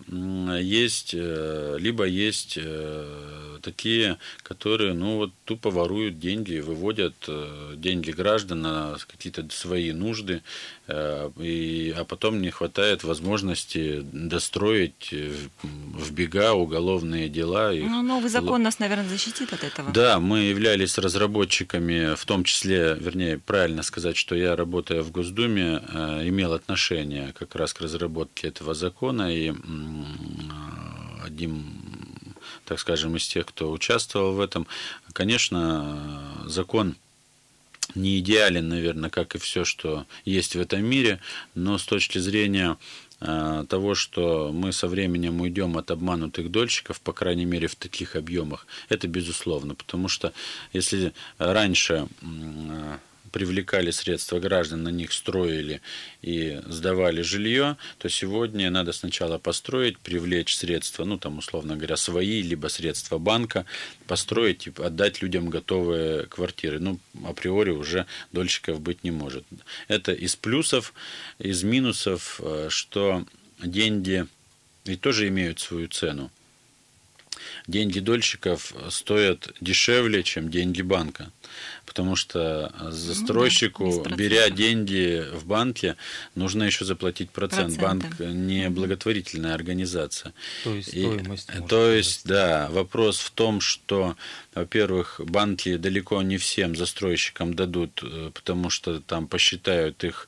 есть 0.60 1.14
э, 1.14 1.75
либо 1.78 2.06
есть 2.06 2.58
э, 2.62 3.58
такие, 3.62 4.18
которые, 4.44 4.94
ну, 4.94 5.18
вот 5.18 5.32
тупо 5.46 5.70
воруют 5.70 6.20
деньги, 6.20 6.60
выводят 6.60 7.16
э, 7.28 7.74
деньги 7.76 8.12
граждан 8.12 8.62
на 8.62 8.98
какие-то 9.08 9.46
свои 9.50 9.92
нужды, 9.92 10.42
э, 10.88 11.30
и, 11.40 11.94
а 11.98 12.04
потом 12.06 12.42
не 12.42 12.50
хватает 12.50 13.04
возможности 13.04 14.02
достроить 14.12 15.14
в 15.64 16.12
бега 16.12 16.54
уголовные 16.54 17.30
дела. 17.30 17.72
Ну, 17.74 18.02
новый 18.02 18.30
закон 18.30 18.64
нас, 18.64 18.80
наверное, 18.80 19.10
защитит 19.10 19.54
от 19.54 19.64
этого. 19.64 19.92
Да, 19.92 20.20
мы 20.20 20.40
являлись 20.40 20.98
разработчиками, 20.98 22.16
в 22.16 22.26
том 22.26 22.44
числе, 22.44 22.98
вернее, 23.00 23.40
правильно 23.40 23.84
сказать, 23.84 24.18
что 24.18 24.36
я, 24.36 24.56
работая 24.56 25.02
в 25.02 25.12
Госдуме, 25.12 25.82
имел 26.24 26.54
отношение 26.54 27.34
как 27.38 27.56
раз 27.56 27.74
к 27.74 27.82
разработке 27.82 28.48
этого 28.48 28.74
закона, 28.74 29.34
и 29.34 29.54
одним 31.26 31.66
так 32.66 32.80
скажем, 32.80 33.16
из 33.16 33.28
тех, 33.28 33.46
кто 33.46 33.72
участвовал 33.72 34.34
в 34.34 34.40
этом. 34.40 34.68
Конечно, 35.14 36.44
закон 36.46 36.96
не 37.94 38.20
идеален, 38.20 38.68
наверное, 38.68 39.10
как 39.10 39.36
и 39.36 39.38
все, 39.38 39.64
что 39.64 40.06
есть 40.26 40.56
в 40.56 40.60
этом 40.60 40.84
мире, 40.84 41.20
но 41.54 41.78
с 41.78 41.86
точки 41.86 42.18
зрения 42.18 42.78
э, 43.22 43.66
того, 43.70 43.94
что 43.94 44.52
мы 44.52 44.74
со 44.74 44.88
временем 44.88 45.40
уйдем 45.40 45.78
от 45.78 45.92
обманутых 45.92 46.50
дольщиков, 46.50 47.00
по 47.00 47.14
крайней 47.14 47.46
мере 47.46 47.68
в 47.68 47.76
таких 47.76 48.16
объемах, 48.16 48.66
это 48.90 49.08
безусловно, 49.08 49.76
потому 49.76 50.08
что 50.08 50.34
если 50.74 51.14
раньше 51.38 52.08
привлекали 53.36 53.92
средства 53.92 54.40
граждан, 54.40 54.84
на 54.84 54.90
них 54.90 55.12
строили 55.12 55.82
и 56.22 56.62
сдавали 56.68 57.22
жилье, 57.22 57.76
то 57.98 58.08
сегодня 58.08 58.70
надо 58.70 58.94
сначала 58.94 59.38
построить, 59.38 59.98
привлечь 60.00 60.56
средства, 60.56 61.04
ну 61.04 61.18
там 61.18 61.40
условно 61.40 61.76
говоря, 61.76 61.98
свои, 61.98 62.42
либо 62.42 62.70
средства 62.70 63.18
банка, 63.18 63.66
построить 64.08 64.68
и 64.68 64.74
отдать 64.82 65.22
людям 65.22 65.50
готовые 65.50 66.28
квартиры. 66.28 66.80
Ну, 66.80 66.98
априори 67.26 67.72
уже 67.72 68.06
дольщиков 68.32 68.80
быть 68.80 69.04
не 69.04 69.12
может. 69.12 69.44
Это 69.90 70.14
из 70.14 70.38
плюсов, 70.38 70.94
из 71.38 71.62
минусов, 71.64 72.40
э, 72.42 72.68
что 72.70 73.26
деньги 73.62 74.28
ведь 74.86 75.02
тоже 75.02 75.28
имеют 75.28 75.60
свою 75.60 75.90
цену 75.90 76.32
деньги 77.68 78.00
дольщиков 78.00 78.74
стоят 78.90 79.54
дешевле, 79.62 80.24
чем 80.24 80.50
деньги 80.50 80.82
банка. 80.82 81.32
Потому 81.86 82.16
что 82.16 82.74
застройщику, 82.90 83.86
ну, 83.86 84.04
да, 84.04 84.16
беря 84.16 84.50
деньги 84.50 85.24
в 85.34 85.46
банке, 85.46 85.96
нужно 86.34 86.64
еще 86.64 86.84
заплатить 86.84 87.30
процент. 87.30 87.78
Проценты. 87.78 88.08
Банк 88.08 88.20
не 88.20 88.70
благотворительная 88.70 89.54
организация. 89.54 90.34
То 90.64 90.74
есть 90.74 90.90
стоимость. 90.90 91.50
И, 91.50 91.68
то 91.68 91.92
есть, 91.92 92.26
да, 92.26 92.70
вопрос 92.72 93.20
в 93.20 93.32
том, 93.32 93.62
что, 93.62 94.18
во-первых, 94.54 95.22
банки 95.24 95.78
далеко 95.78 96.22
не 96.22 96.38
всем 96.38 96.76
застройщикам 96.76 97.54
дадут, 97.54 98.02
э, 98.04 98.32
потому 98.34 98.70
что 98.70 99.00
там 99.00 99.28
посчитают 99.28 100.04
их 100.04 100.28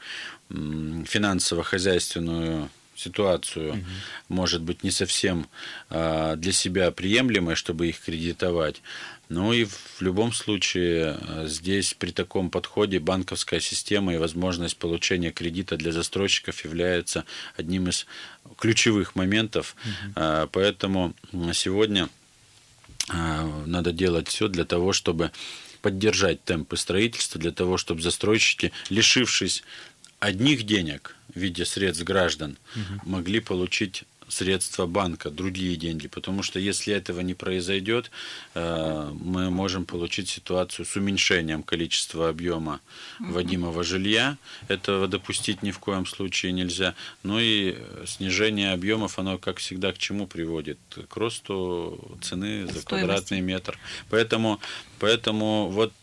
финансово-хозяйственную 0.49 2.69
ситуацию, 2.97 3.73
угу. 3.73 3.81
может 4.29 4.61
быть, 4.61 4.83
не 4.83 4.91
совсем 4.91 5.47
а, 5.89 6.35
для 6.35 6.51
себя 6.51 6.91
приемлемой, 6.91 7.55
чтобы 7.55 7.87
их 7.87 7.99
кредитовать. 8.01 8.81
Ну 9.29 9.53
и 9.53 9.65
в 9.65 10.01
любом 10.01 10.33
случае 10.33 11.17
а, 11.19 11.45
здесь 11.47 11.93
при 11.93 12.11
таком 12.11 12.49
подходе 12.49 12.99
банковская 12.99 13.59
система 13.59 14.13
и 14.13 14.17
возможность 14.17 14.77
получения 14.77 15.31
кредита 15.31 15.77
для 15.77 15.91
застройщиков 15.91 16.63
является 16.65 17.25
одним 17.55 17.89
из 17.89 18.07
ключевых 18.57 19.15
моментов. 19.15 19.75
Угу. 19.83 20.49
Поэтому 20.51 21.13
сегодня 21.53 22.09
надо 23.65 23.93
делать 23.93 24.27
все 24.27 24.47
для 24.47 24.65
того, 24.65 24.91
чтобы 24.91 25.31
поддержать 25.81 26.43
темпы 26.43 26.75
строительства, 26.75 27.39
для 27.39 27.51
того, 27.51 27.77
чтобы 27.77 28.01
застройщики, 28.01 28.71
лишившись 28.89 29.63
одних 30.19 30.63
денег 30.63 31.15
в 31.33 31.39
виде 31.39 31.65
средств 31.65 32.03
граждан 32.03 32.57
угу. 32.75 33.09
могли 33.09 33.39
получить 33.39 34.05
средства 34.27 34.85
банка, 34.85 35.29
другие 35.29 35.75
деньги. 35.75 36.07
Потому 36.07 36.43
что 36.43 36.59
если 36.59 36.93
этого 36.93 37.21
не 37.21 37.33
произойдет, 37.33 38.11
э, 38.55 39.11
мы 39.19 39.49
можем 39.49 39.85
получить 39.85 40.29
ситуацию 40.29 40.85
с 40.85 40.95
уменьшением 40.95 41.63
количества 41.63 42.29
объема 42.29 42.81
вводимого 43.19 43.83
жилья. 43.83 44.37
Этого 44.67 45.07
допустить 45.07 45.63
ни 45.63 45.71
в 45.71 45.79
коем 45.79 46.05
случае 46.05 46.51
нельзя. 46.51 46.93
Ну 47.23 47.39
и 47.39 47.77
снижение 48.05 48.73
объемов, 48.73 49.19
оно, 49.19 49.37
как 49.37 49.57
всегда, 49.57 49.93
к 49.93 49.97
чему 49.97 50.27
приводит? 50.27 50.79
К 51.09 51.17
росту 51.17 52.17
цены 52.21 52.67
за 52.67 52.83
квадратный 52.83 53.41
метр. 53.41 53.79
Поэтому, 54.09 54.59
поэтому 54.99 55.69
вот, 55.69 55.93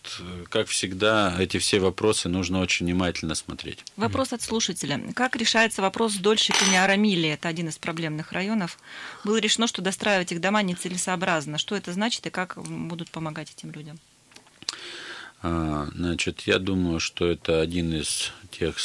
как 0.50 0.68
всегда, 0.68 1.34
эти 1.38 1.58
все 1.58 1.80
вопросы 1.80 2.28
нужно 2.28 2.60
очень 2.60 2.86
внимательно 2.86 3.34
смотреть. 3.34 3.80
Вопрос 3.96 4.32
от 4.32 4.42
слушателя. 4.42 5.00
Как 5.14 5.36
решается 5.36 5.82
вопрос 5.82 6.14
с 6.14 6.16
дольщиками 6.16 6.76
Арамили? 6.76 7.28
Это 7.28 7.48
один 7.48 7.68
из 7.68 7.78
проблем 7.78 8.04
проблемных 8.04 8.32
районов, 8.32 8.78
было 9.24 9.38
решено, 9.38 9.66
что 9.66 9.80
достраивать 9.82 10.32
их 10.32 10.40
дома 10.40 10.62
нецелесообразно. 10.62 11.58
Что 11.58 11.76
это 11.76 11.92
значит 11.92 12.26
и 12.26 12.30
как 12.30 12.58
будут 12.58 13.10
помогать 13.10 13.50
этим 13.56 13.70
людям? 13.70 13.98
А, 15.42 15.88
значит, 15.94 16.42
я 16.42 16.58
думаю, 16.58 17.00
что 17.00 17.26
это 17.26 17.60
один 17.60 17.94
из 17.94 18.32
тех 18.50 18.78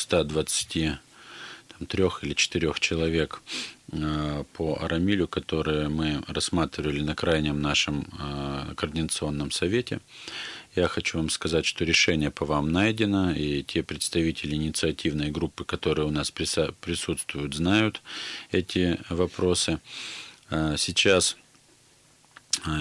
123 1.79 2.27
или 2.27 2.33
четырех 2.35 2.79
человек 2.79 3.41
а, 3.91 4.43
по 4.53 4.77
Арамилю, 4.81 5.27
которые 5.27 5.89
мы 5.89 6.21
рассматривали 6.27 7.01
на 7.01 7.15
крайнем 7.15 7.61
нашем 7.61 8.07
а, 8.19 8.73
координационном 8.75 9.51
совете. 9.51 9.99
Я 10.75 10.87
хочу 10.87 11.17
вам 11.17 11.29
сказать, 11.29 11.65
что 11.65 11.83
решение 11.83 12.31
по 12.31 12.45
вам 12.45 12.71
найдено, 12.71 13.31
и 13.31 13.63
те 13.63 13.81
представители 13.81 14.55
инициативной 14.55 15.31
группы, 15.31 15.63
которые 15.65 16.07
у 16.07 16.11
нас 16.11 16.31
присутствуют, 16.31 17.55
знают 17.55 18.01
эти 18.51 18.99
вопросы. 19.09 19.79
А, 20.49 20.75
сейчас 20.77 21.37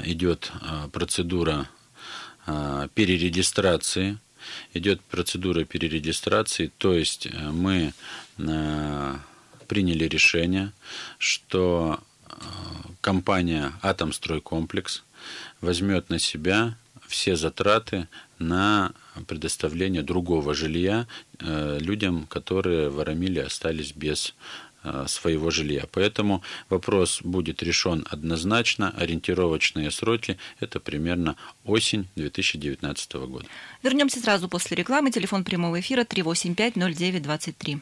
идет 0.05 0.51
процедура 0.93 1.69
перерегистрации. 2.95 4.19
Идет 4.75 5.01
процедура 5.03 5.65
перерегистрации, 5.65 6.71
то 6.79 6.95
есть 6.95 7.27
э, 7.27 7.51
мы 7.51 7.93
приняли 9.67 10.05
решение, 10.05 10.73
что 11.19 12.01
компания 13.01 13.73
«Атомстройкомплекс» 13.83 15.03
возьмет 15.61 16.09
на 16.09 16.19
себя 16.19 16.77
все 17.09 17.37
затраты 17.37 18.07
на 18.39 18.93
предоставление 19.27 20.03
другого 20.03 20.55
жилья 20.55 21.07
э, 21.41 21.79
людям, 21.81 22.27
которые 22.27 22.91
в 22.91 23.01
Арамиле 23.01 23.43
остались 23.43 23.93
без 23.93 24.29
э, 24.29 24.33
своего 25.07 25.51
жилья. 25.51 25.85
Поэтому 25.93 26.43
вопрос 26.69 27.21
будет 27.23 27.63
решен 27.63 28.07
однозначно. 28.11 28.95
Ориентировочные 28.97 29.91
сроки– 29.91 30.39
это 30.61 30.81
примерно 30.81 31.37
осень 31.65 32.09
2019 32.17 33.13
года. 33.15 33.47
Вернемся 33.83 34.21
сразу 34.21 34.49
после 34.49 34.77
рекламы. 34.77 35.11
Телефон 35.11 35.45
прямого 35.45 35.81
эфира 35.81 36.03
385-09-23. 36.03 37.81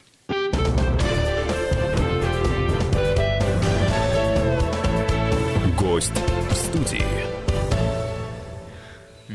Гость 5.78 6.12
в 6.50 6.54
студии. 6.54 7.26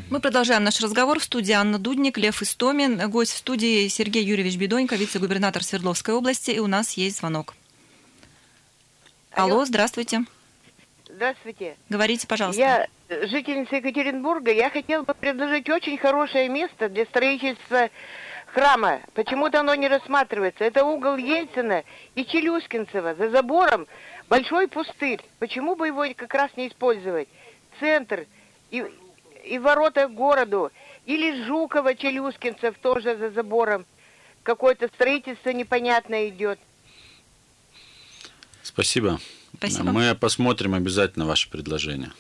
Мы 0.10 0.20
продолжаем 0.20 0.64
наш 0.64 0.82
разговор. 0.82 1.20
В 1.20 1.24
студии 1.24 1.54
Анна 1.54 1.80
Дудник, 1.80 2.18
Лев 2.18 2.42
Истомин. 2.42 3.10
Гость 3.10 3.32
в 3.32 3.38
студии 3.38 3.88
Сергей 3.88 4.24
Юрьевич 4.26 4.58
Бедонько, 4.58 4.96
вице-губернатор 4.96 5.64
Свердловской 5.64 6.14
области. 6.14 6.52
И 6.52 6.60
у 6.60 6.68
нас 6.68 6.94
есть 6.94 7.20
звонок. 7.20 7.56
Алло, 9.34 9.56
Алло. 9.56 9.66
здравствуйте. 9.66 10.26
Здравствуйте. 11.08 11.76
Говорите, 11.90 12.28
пожалуйста. 12.28 12.62
Я 12.62 12.88
жительница 13.28 13.78
Екатеринбурга. 13.78 14.52
Я 14.52 14.70
хотела 14.70 15.04
бы 15.04 15.14
предложить 15.14 15.70
очень 15.70 15.98
хорошее 15.98 16.50
место 16.50 16.90
для 16.90 17.06
строительства 17.06 17.90
храма. 18.48 19.02
Почему-то 19.14 19.62
оно 19.62 19.76
не 19.76 19.88
рассматривается. 19.88 20.64
Это 20.64 20.84
угол 20.84 21.16
Ельцина 21.18 21.84
и 22.16 22.26
Челюскинцева. 22.26 23.16
За 23.16 23.30
забором 23.30 23.88
большой 24.30 24.68
пустырь. 24.68 25.22
Почему 25.40 25.76
бы 25.76 25.88
его 25.88 26.06
как 26.16 26.34
раз 26.34 26.52
не 26.56 26.68
использовать? 26.68 27.28
Центр 27.80 28.26
и, 28.70 28.86
и 29.44 29.60
ворота 29.60 30.08
к 30.08 30.14
городу. 30.14 30.72
Или 31.06 31.44
Жукова, 31.46 31.96
Челюскинцев 31.96 32.78
тоже 32.80 33.18
за 33.18 33.32
забором. 33.32 33.86
Какое-то 34.44 34.88
строительство 34.88 35.50
непонятное 35.50 36.30
идет. 36.30 36.60
Спасибо. 38.64 39.20
Спасибо. 39.58 39.92
Мы 39.92 40.16
посмотрим 40.16 40.74
обязательно 40.74 41.26
ваше 41.26 41.50
предложение. 41.50 42.12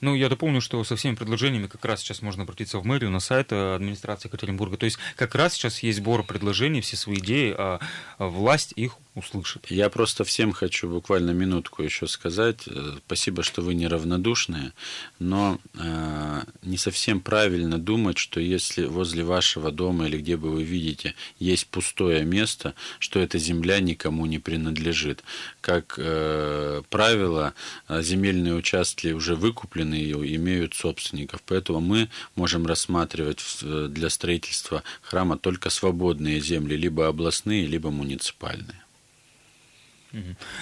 Ну, 0.00 0.14
я 0.14 0.28
дополню, 0.28 0.60
что 0.60 0.82
со 0.84 0.96
всеми 0.96 1.14
предложениями 1.14 1.66
как 1.66 1.84
раз 1.84 2.00
сейчас 2.00 2.22
можно 2.22 2.42
обратиться 2.44 2.78
в 2.78 2.86
мэрию, 2.86 3.10
на 3.10 3.20
сайт 3.20 3.52
э, 3.52 3.74
администрации 3.74 4.28
Екатеринбурга. 4.28 4.76
То 4.76 4.86
есть 4.86 4.98
как 5.16 5.34
раз 5.34 5.54
сейчас 5.54 5.82
есть 5.82 5.98
сбор 5.98 6.24
предложений, 6.24 6.82
все 6.82 6.96
свои 6.96 7.16
идеи, 7.16 7.54
а 7.56 7.72
а 8.18 8.28
власть 8.28 8.72
их 8.76 8.96
услышит. 9.14 9.66
Я 9.68 9.90
просто 9.90 10.24
всем 10.24 10.52
хочу 10.52 10.88
буквально 10.88 11.32
минутку 11.32 11.82
еще 11.82 12.06
сказать. 12.06 12.62
Э, 12.66 12.98
Спасибо, 13.06 13.42
что 13.42 13.62
вы 13.62 13.74
неравнодушные, 13.74 14.72
но 15.18 15.58
э, 15.74 16.42
не 16.62 16.76
совсем 16.78 17.20
правильно 17.20 17.78
думать, 17.78 18.16
что 18.16 18.40
если 18.40 18.86
возле 18.86 19.24
вашего 19.24 19.70
дома 19.70 20.06
или 20.06 20.18
где 20.18 20.36
бы 20.36 20.50
вы 20.50 20.62
видите 20.62 21.14
есть 21.38 21.66
пустое 21.66 22.24
место, 22.24 22.74
что 23.00 23.20
эта 23.20 23.38
земля 23.38 23.80
никому 23.80 24.26
не 24.26 24.38
принадлежит. 24.38 25.24
Как 25.60 25.94
э, 25.98 26.82
правило, 26.88 27.54
э, 27.88 28.02
земельные 28.02 28.54
участки 28.54 29.08
уже 29.08 29.34
выкуплены 29.34 29.71
и 29.76 30.36
имеют 30.36 30.74
собственников, 30.74 31.42
поэтому 31.46 31.80
мы 31.80 32.08
можем 32.36 32.66
рассматривать 32.66 33.40
в- 33.40 33.88
для 33.88 34.10
строительства 34.10 34.82
храма 35.02 35.36
только 35.38 35.70
свободные 35.70 36.40
земли, 36.40 36.76
либо 36.76 37.08
областные, 37.08 37.66
либо 37.66 37.90
муниципальные. 37.90 38.82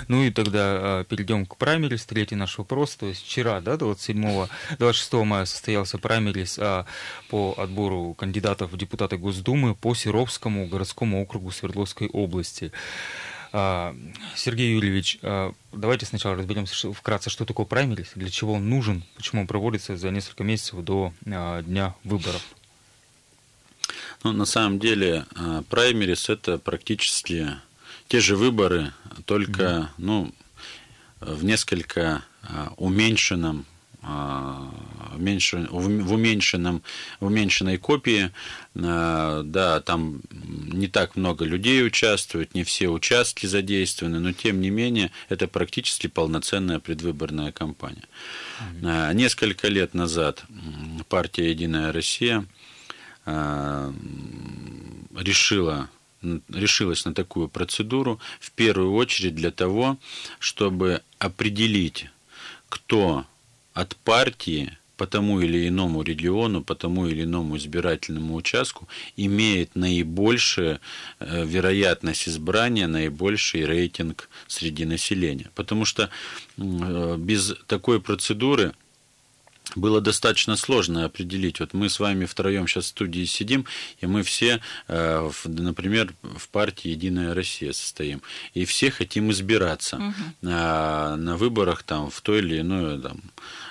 Ну 0.07 0.23
и 0.23 0.31
тогда 0.31 1.05
перейдем 1.09 1.44
к 1.44 1.57
праймерис, 1.57 2.05
третий 2.07 2.37
наш 2.37 2.57
вопрос. 2.59 2.94
То 2.94 3.07
есть 3.07 3.25
вчера, 3.27 3.61
да, 3.61 3.77
27 3.77 4.46
26 4.79 5.12
мая 5.25 5.44
состоялся 5.44 5.99
праймерис 5.99 6.57
а, 6.61 6.87
по 7.29 7.55
отбору 7.59 8.14
кандидатов 8.14 8.70
в 8.70 8.77
депутаты 8.77 9.16
Госдумы 9.16 9.75
по 9.75 9.94
Серовскому 9.94 10.66
городскому 10.68 11.20
округу 11.20 11.51
Свердловской 11.51 12.09
области. 12.09 12.70
А, 13.53 13.97
Сергей 14.37 14.73
Юрьевич, 14.73 15.19
а, 15.23 15.53
давайте 15.73 16.07
сначала 16.07 16.37
разберемся 16.37 16.93
вкратце, 16.93 17.31
что 17.31 17.45
такое 17.45 17.67
праймерис, 17.67 18.13
для 18.15 18.31
чего 18.31 18.55
он 18.55 18.69
нужен, 18.69 19.03
почему 19.17 19.43
он 19.43 19.47
проводится 19.47 19.97
за 19.97 20.11
несколько 20.11 20.45
месяцев 20.45 20.83
до 20.85 21.13
а, 21.27 21.63
дня 21.63 21.95
выборов. 22.05 22.43
Ну, 24.23 24.33
на 24.33 24.45
самом 24.45 24.79
деле, 24.79 25.25
праймерис 25.71 26.29
это 26.29 26.59
практически 26.59 27.49
те 28.07 28.21
же 28.21 28.37
выборы, 28.37 28.93
только 29.25 29.91
ну, 29.97 30.33
в 31.21 31.43
несколько 31.43 32.23
уменьшенном 32.77 33.65
э, 34.03 34.69
уменьшен- 35.17 35.69
в 35.71 36.13
уменьшенном, 36.13 36.83
в 37.21 37.27
уменьшенной 37.27 37.79
копии, 37.79 38.31
Э, 38.75 39.43
да, 39.45 39.81
там 39.81 40.21
не 40.31 40.87
так 40.87 41.17
много 41.17 41.45
людей 41.45 41.85
участвует, 41.85 42.55
не 42.55 42.63
все 42.63 42.89
участки 42.89 43.47
задействованы, 43.47 44.21
но 44.21 44.33
тем 44.33 44.61
не 44.61 44.71
менее 44.71 45.11
это 45.29 45.49
практически 45.49 46.07
полноценная 46.07 46.79
предвыборная 46.79 47.51
кампания. 47.53 48.05
Э, 48.83 49.13
Несколько 49.13 49.69
лет 49.69 49.93
назад 49.95 50.45
партия 51.09 51.51
«Единая 51.51 51.93
Россия» 51.93 52.45
решила 55.17 55.89
решилась 56.49 57.05
на 57.05 57.15
такую 57.15 57.49
процедуру 57.49 58.21
в 58.41 58.51
первую 58.53 58.93
очередь 58.95 59.35
для 59.35 59.51
того, 59.51 59.99
чтобы 60.39 61.03
определить, 61.19 62.07
кто 62.69 63.27
от 63.75 63.97
партии 63.97 64.77
по 64.97 65.07
тому 65.07 65.41
или 65.41 65.67
иному 65.69 66.03
региону, 66.03 66.63
по 66.63 66.75
тому 66.75 67.07
или 67.07 67.25
иному 67.25 67.57
избирательному 67.57 68.35
участку 68.35 68.87
имеет 69.17 69.75
наибольшую 69.75 70.79
э, 71.21 71.45
вероятность 71.47 72.29
избрания, 72.29 72.87
наибольший 72.87 73.65
рейтинг 73.65 74.29
среди 74.47 74.85
населения. 74.85 75.51
Потому 75.55 75.87
что 75.87 76.11
э, 76.59 77.17
без 77.19 77.55
такой 77.67 78.01
процедуры 78.01 78.75
было 79.77 80.01
достаточно 80.01 80.57
сложно 80.57 81.05
определить. 81.05 81.61
Вот 81.61 81.75
мы 81.75 81.88
с 81.88 82.01
вами 82.01 82.25
втроем 82.25 82.66
сейчас 82.66 82.87
в 82.87 82.88
студии 82.88 83.25
сидим, 83.25 83.66
и 84.01 84.07
мы 84.07 84.23
все, 84.23 84.61
э, 84.88 85.31
например, 85.44 86.12
в 86.23 86.49
партии 86.49 86.88
«Единая 86.88 87.35
Россия» 87.35 87.73
состоим, 87.73 88.23
и 88.55 88.64
все 88.64 88.90
хотим 88.90 89.31
избираться. 89.31 90.14
А, 90.42 91.16
на 91.16 91.37
выборах 91.37 91.83
там, 91.83 92.11
в 92.11 92.20
то 92.20 92.37
или 92.37 92.61
иное 92.61 92.99
там, 92.99 93.20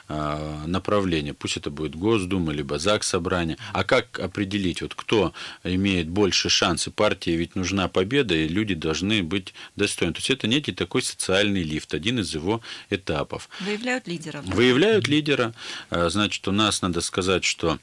направление. 0.10 1.34
Пусть 1.34 1.58
это 1.58 1.70
будет 1.70 1.96
Госдума, 1.96 2.52
либо 2.52 2.80
ЗАГС 2.80 3.08
собрание. 3.08 3.58
А 3.74 3.84
как 3.84 4.20
определить, 4.20 4.82
вот 4.82 4.96
кто 4.96 5.34
имеет 5.64 6.10
больше 6.10 6.50
шансы? 6.50 6.92
Партии 6.92 7.32
ведь 7.32 7.56
нужна 7.56 7.88
победа, 7.88 8.34
и 8.36 8.48
люди 8.48 8.74
должны 8.74 9.22
быть 9.24 9.54
достойны. 9.76 10.14
То 10.14 10.20
есть 10.20 10.30
это 10.32 10.48
некий 10.48 10.72
такой 10.72 11.04
социальный 11.04 11.64
лифт, 11.64 11.94
один 11.94 12.20
из 12.20 12.34
его 12.34 12.62
этапов. 12.90 13.50
Выявляют 13.60 14.08
лидеров. 14.08 14.46
да? 14.46 14.56
Выявляют 14.56 15.08
лидера. 15.08 15.54
А, 15.90 16.10
Значит, 16.10 16.48
у 16.48 16.52
нас 16.52 16.82
надо 16.82 17.02
сказать, 17.02 17.44
что 17.44 17.78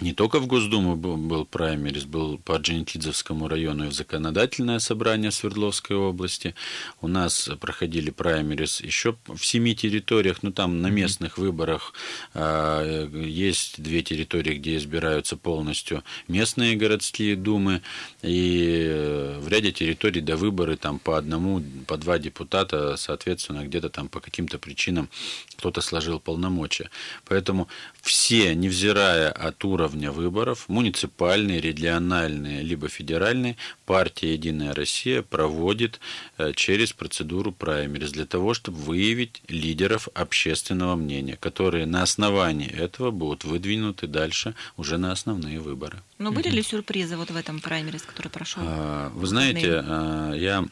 не 0.00 0.14
только 0.14 0.40
в 0.40 0.46
Госдуму 0.46 0.96
был, 0.96 1.18
был 1.18 1.44
праймерис, 1.44 2.04
был 2.04 2.38
по 2.38 2.54
Орджоникидзевскому 2.54 3.46
району 3.46 3.84
и 3.84 3.88
в 3.88 3.92
законодательное 3.92 4.78
собрание 4.78 5.30
Свердловской 5.30 5.96
области. 5.96 6.54
У 7.02 7.08
нас 7.08 7.50
проходили 7.60 8.08
праймерис 8.08 8.80
еще 8.80 9.16
в 9.26 9.44
семи 9.44 9.76
территориях, 9.76 10.42
ну 10.42 10.50
там 10.50 10.80
на 10.80 10.86
местных 10.86 11.36
выборах 11.36 11.92
а, 12.32 13.06
есть 13.12 13.82
две 13.82 14.02
территории, 14.02 14.54
где 14.54 14.78
избираются 14.78 15.36
полностью 15.36 16.02
местные 16.26 16.74
городские 16.74 17.36
думы, 17.36 17.82
и 18.22 18.86
э, 18.88 19.38
в 19.40 19.48
ряде 19.48 19.72
территорий 19.72 20.22
до 20.22 20.38
выборы 20.38 20.76
там 20.76 20.98
по 21.00 21.18
одному, 21.18 21.62
по 21.86 21.98
два 21.98 22.18
депутата, 22.18 22.96
соответственно, 22.96 23.66
где-то 23.66 23.90
там 23.90 24.08
по 24.08 24.20
каким-то 24.20 24.58
причинам 24.58 25.10
кто-то 25.56 25.82
сложил 25.82 26.18
полномочия. 26.18 26.88
Поэтому 27.26 27.68
все, 28.00 28.54
невзирая 28.54 29.30
от 29.30 29.62
уровня 29.64 29.81
выборов, 29.88 30.68
муниципальные, 30.68 31.60
региональные, 31.60 32.62
либо 32.62 32.88
федеральные, 32.88 33.56
партия 33.86 34.32
«Единая 34.32 34.74
Россия» 34.74 35.22
проводит 35.22 36.00
э, 36.38 36.52
через 36.54 36.92
процедуру 36.92 37.52
праймерис 37.52 38.12
для 38.12 38.26
того, 38.26 38.54
чтобы 38.54 38.78
выявить 38.78 39.42
лидеров 39.48 40.08
общественного 40.14 40.96
мнения, 40.96 41.36
которые 41.36 41.86
на 41.86 42.02
основании 42.02 42.70
этого 42.70 43.10
будут 43.10 43.44
выдвинуты 43.44 44.06
дальше 44.06 44.54
уже 44.76 44.98
на 44.98 45.12
основные 45.12 45.60
выборы. 45.60 46.02
Но 46.18 46.32
были 46.32 46.48
ли 46.48 46.62
сюрпризы 46.62 47.16
вот 47.16 47.30
в 47.30 47.36
этом 47.36 47.60
праймерис, 47.60 48.02
который 48.02 48.28
прошел? 48.28 48.62
А, 48.64 49.10
Вы 49.14 49.26
знаете, 49.26 49.82
а, 49.84 50.32
я 50.34 50.64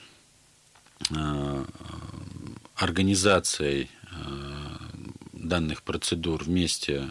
а, 1.14 1.64
организацией 2.76 3.88
данных 5.32 5.82
процедур 5.82 6.44
вместе 6.44 7.10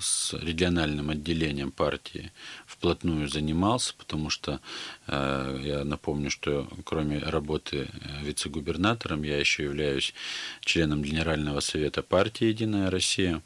с 0.00 0.34
региональным 0.34 1.10
отделением 1.10 1.70
партии 1.70 2.32
вплотную 2.66 3.28
занимался, 3.28 3.94
потому 3.96 4.30
что 4.30 4.60
э, 5.06 5.60
я 5.62 5.84
напомню, 5.84 6.30
что 6.30 6.68
кроме 6.84 7.18
работы 7.18 7.88
э, 7.92 8.24
вице-губернатором, 8.24 9.22
я 9.22 9.38
еще 9.38 9.64
являюсь 9.64 10.14
членом 10.60 11.02
Генерального 11.02 11.60
совета 11.60 12.02
партии 12.02 12.46
«Единая 12.46 12.90
Россия». 12.90 13.42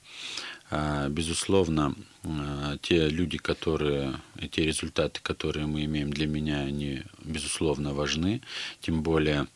А, 0.75 1.09
Безусловно, 1.11 1.95
а, 2.25 2.79
те 2.79 3.11
люди, 3.11 3.37
которые, 3.37 4.15
те 4.51 4.65
результаты, 4.65 5.21
которые 5.23 5.67
мы 5.67 5.85
имеем 5.85 6.11
для 6.11 6.27
меня, 6.27 6.61
они, 6.61 7.03
безусловно, 7.23 7.93
важны. 7.93 8.41
Тем 8.81 9.03
более, 9.03 9.49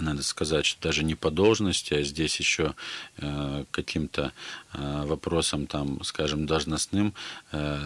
надо 0.00 0.22
сказать, 0.22 0.66
что 0.66 0.80
даже 0.82 1.04
не 1.04 1.14
по 1.14 1.30
должности, 1.30 1.94
а 1.94 2.02
здесь 2.02 2.38
еще 2.38 2.74
э, 3.18 3.64
каким-то 3.70 4.32
э, 4.72 5.04
вопросам, 5.06 5.66
там, 5.66 6.02
скажем, 6.04 6.46
должностным 6.46 7.14
э, 7.52 7.80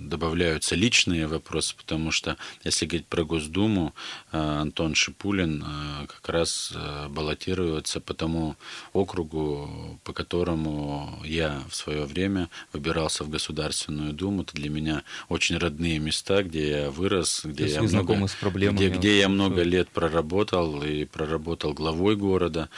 добавляются 0.00 0.74
личные 0.74 1.26
вопросы, 1.26 1.74
потому 1.76 2.10
что, 2.10 2.36
если 2.64 2.86
говорить 2.86 3.06
про 3.06 3.24
Госдуму, 3.24 3.94
э, 4.32 4.38
Антон 4.38 4.94
Шипулин 4.94 5.64
э, 5.66 6.06
как 6.06 6.28
раз 6.28 6.72
э, 6.74 7.08
баллотируется 7.08 8.00
по 8.00 8.14
тому 8.14 8.56
округу, 8.92 9.98
по 10.04 10.12
которому 10.12 11.20
я 11.24 11.62
в 11.68 11.74
свое 11.74 12.04
время 12.04 12.48
выбирался 12.72 13.24
в 13.24 13.30
Государственную 13.30 14.12
Думу. 14.12 14.42
Это 14.42 14.54
для 14.54 14.68
меня 14.68 15.02
очень 15.28 15.56
родные 15.56 15.98
места, 15.98 16.42
где 16.42 16.70
я 16.70 16.90
вырос, 16.90 17.42
где 17.44 17.66
я 17.66 17.82
много, 17.82 18.26
с 18.26 18.34
проблемами, 18.34 18.76
где, 18.76 18.88
где 18.90 19.18
я 19.18 19.28
много 19.28 19.62
лет 19.62 19.88
проработал 19.88 20.82
и 20.82 21.04
проработал 21.04 21.53
работал 21.54 21.72
главой 21.72 22.16
города. 22.16 22.68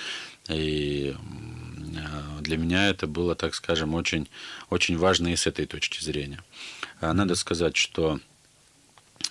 И 0.48 1.16
для 2.40 2.56
меня 2.56 2.88
это 2.88 3.06
было, 3.06 3.34
так 3.34 3.54
скажем, 3.54 3.94
очень, 3.94 4.28
очень 4.70 4.98
важно 4.98 5.28
и 5.28 5.36
с 5.36 5.46
этой 5.46 5.66
точки 5.66 6.02
зрения. 6.02 6.42
А 7.00 7.12
надо 7.12 7.34
сказать, 7.34 7.76
что 7.76 8.20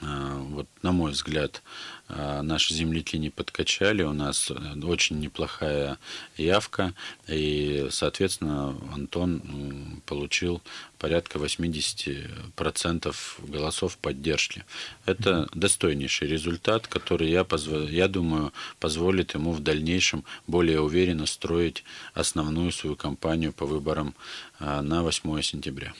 а, 0.01 0.37
вот, 0.39 0.67
на 0.81 0.91
мой 0.91 1.11
взгляд, 1.11 1.61
наши 2.07 2.73
земляки 2.73 3.17
не 3.17 3.29
подкачали, 3.29 4.03
у 4.03 4.13
нас 4.13 4.51
очень 4.83 5.19
неплохая 5.19 5.97
явка, 6.37 6.93
и, 7.27 7.87
соответственно, 7.89 8.75
Антон 8.93 10.01
получил 10.05 10.61
порядка 10.97 11.37
80% 11.37 13.15
голосов 13.47 13.97
поддержки. 13.97 14.65
Это 15.05 15.47
достойнейший 15.53 16.27
результат, 16.27 16.87
который, 16.87 17.29
я, 17.29 17.43
позв... 17.43 17.71
я 17.89 18.07
думаю, 18.07 18.53
позволит 18.79 19.35
ему 19.35 19.51
в 19.51 19.59
дальнейшем 19.61 20.23
более 20.47 20.81
уверенно 20.81 21.25
строить 21.25 21.83
основную 22.13 22.71
свою 22.71 22.95
кампанию 22.95 23.53
по 23.53 23.65
выборам 23.65 24.15
а, 24.59 24.81
на 24.81 25.03
8 25.03 25.41
сентября. 25.41 25.93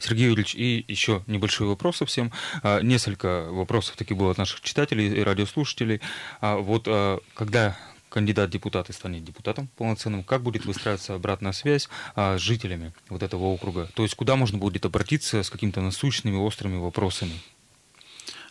Сергей 0.00 0.26
Юрьевич, 0.26 0.54
и 0.54 0.84
еще 0.88 1.22
небольшой 1.26 1.66
вопрос 1.66 1.98
совсем. 1.98 2.32
А, 2.62 2.80
несколько 2.80 3.44
вопросов 3.50 3.96
таки 3.96 4.14
было 4.14 4.30
от 4.30 4.38
наших 4.38 4.60
читателей 4.60 5.22
радиослушателей. 5.30 6.00
А 6.40 6.56
вот 6.56 6.88
когда 7.34 7.76
кандидат 8.10 8.50
депутаты 8.50 8.92
станет 8.92 9.24
депутатом 9.24 9.68
полноценным, 9.76 10.22
как 10.22 10.42
будет 10.42 10.66
выстраиваться 10.66 11.14
обратная 11.14 11.52
связь 11.52 11.88
а, 12.14 12.36
с 12.36 12.40
жителями 12.42 12.92
вот 13.08 13.22
этого 13.22 13.44
округа? 13.44 13.88
То 13.94 14.02
есть 14.02 14.14
куда 14.14 14.36
можно 14.36 14.58
будет 14.58 14.84
обратиться 14.84 15.42
с 15.42 15.48
какими-то 15.48 15.80
насущными, 15.80 16.36
острыми 16.36 16.76
вопросами? 16.76 17.40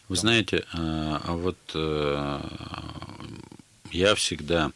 Вы 0.08 0.16
знаете, 0.16 0.66
а, 0.74 1.22
а 1.24 1.34
вот 1.34 1.58
э, 1.76 2.40
я 3.92 4.16
всегда 4.16 4.72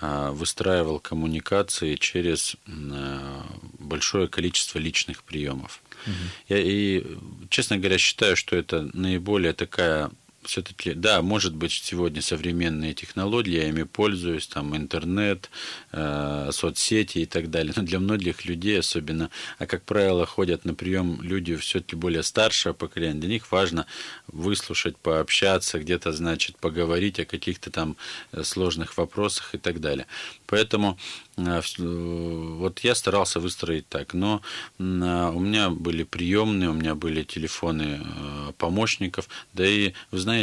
выстраивал 0.00 1.00
коммуникации 1.00 1.96
через 1.96 2.54
э, 2.68 3.42
большое 3.80 4.28
количество 4.28 4.78
личных 4.78 5.24
приемов. 5.24 5.82
Угу. 6.06 6.14
Я 6.50 6.58
и, 6.58 7.04
честно 7.50 7.78
говоря, 7.78 7.98
считаю, 7.98 8.36
что 8.36 8.54
это 8.54 8.88
наиболее 8.92 9.54
такая 9.54 10.12
все-таки, 10.48 10.94
да, 10.94 11.20
может 11.20 11.54
быть, 11.54 11.72
сегодня 11.72 12.22
современные 12.22 12.94
технологии, 12.94 13.56
я 13.56 13.68
ими 13.68 13.82
пользуюсь, 13.82 14.46
там 14.46 14.74
интернет, 14.74 15.50
э, 15.92 16.48
соцсети 16.52 17.18
и 17.18 17.26
так 17.26 17.50
далее. 17.50 17.74
Но 17.76 17.82
для 17.82 17.98
многих 17.98 18.46
людей 18.46 18.80
особенно, 18.80 19.28
а 19.58 19.66
как 19.66 19.84
правило, 19.84 20.24
ходят 20.24 20.64
на 20.64 20.74
прием 20.74 21.20
люди 21.20 21.54
все-таки 21.56 21.96
более 21.96 22.22
старшего 22.22 22.72
поколения, 22.72 23.20
для 23.20 23.28
них 23.28 23.52
важно 23.52 23.86
выслушать, 24.26 24.96
пообщаться, 24.96 25.78
где-то, 25.78 26.12
значит, 26.12 26.56
поговорить 26.56 27.20
о 27.20 27.26
каких-то 27.26 27.70
там 27.70 27.96
э, 28.32 28.42
сложных 28.42 28.96
вопросах 28.96 29.54
и 29.54 29.58
так 29.58 29.80
далее. 29.80 30.06
Поэтому 30.46 30.98
э, 31.36 31.60
вот 31.78 32.78
я 32.80 32.94
старался 32.94 33.38
выстроить 33.38 33.86
так, 33.88 34.14
но 34.14 34.40
у 34.78 34.82
меня 34.82 35.68
были 35.70 36.04
приемные, 36.04 36.70
у 36.70 36.72
меня 36.72 36.94
были 36.94 37.22
телефоны 37.22 38.00
помощников, 38.56 39.28
да 39.52 39.66
и, 39.66 39.92
вы 40.10 40.18
знаете, 40.18 40.37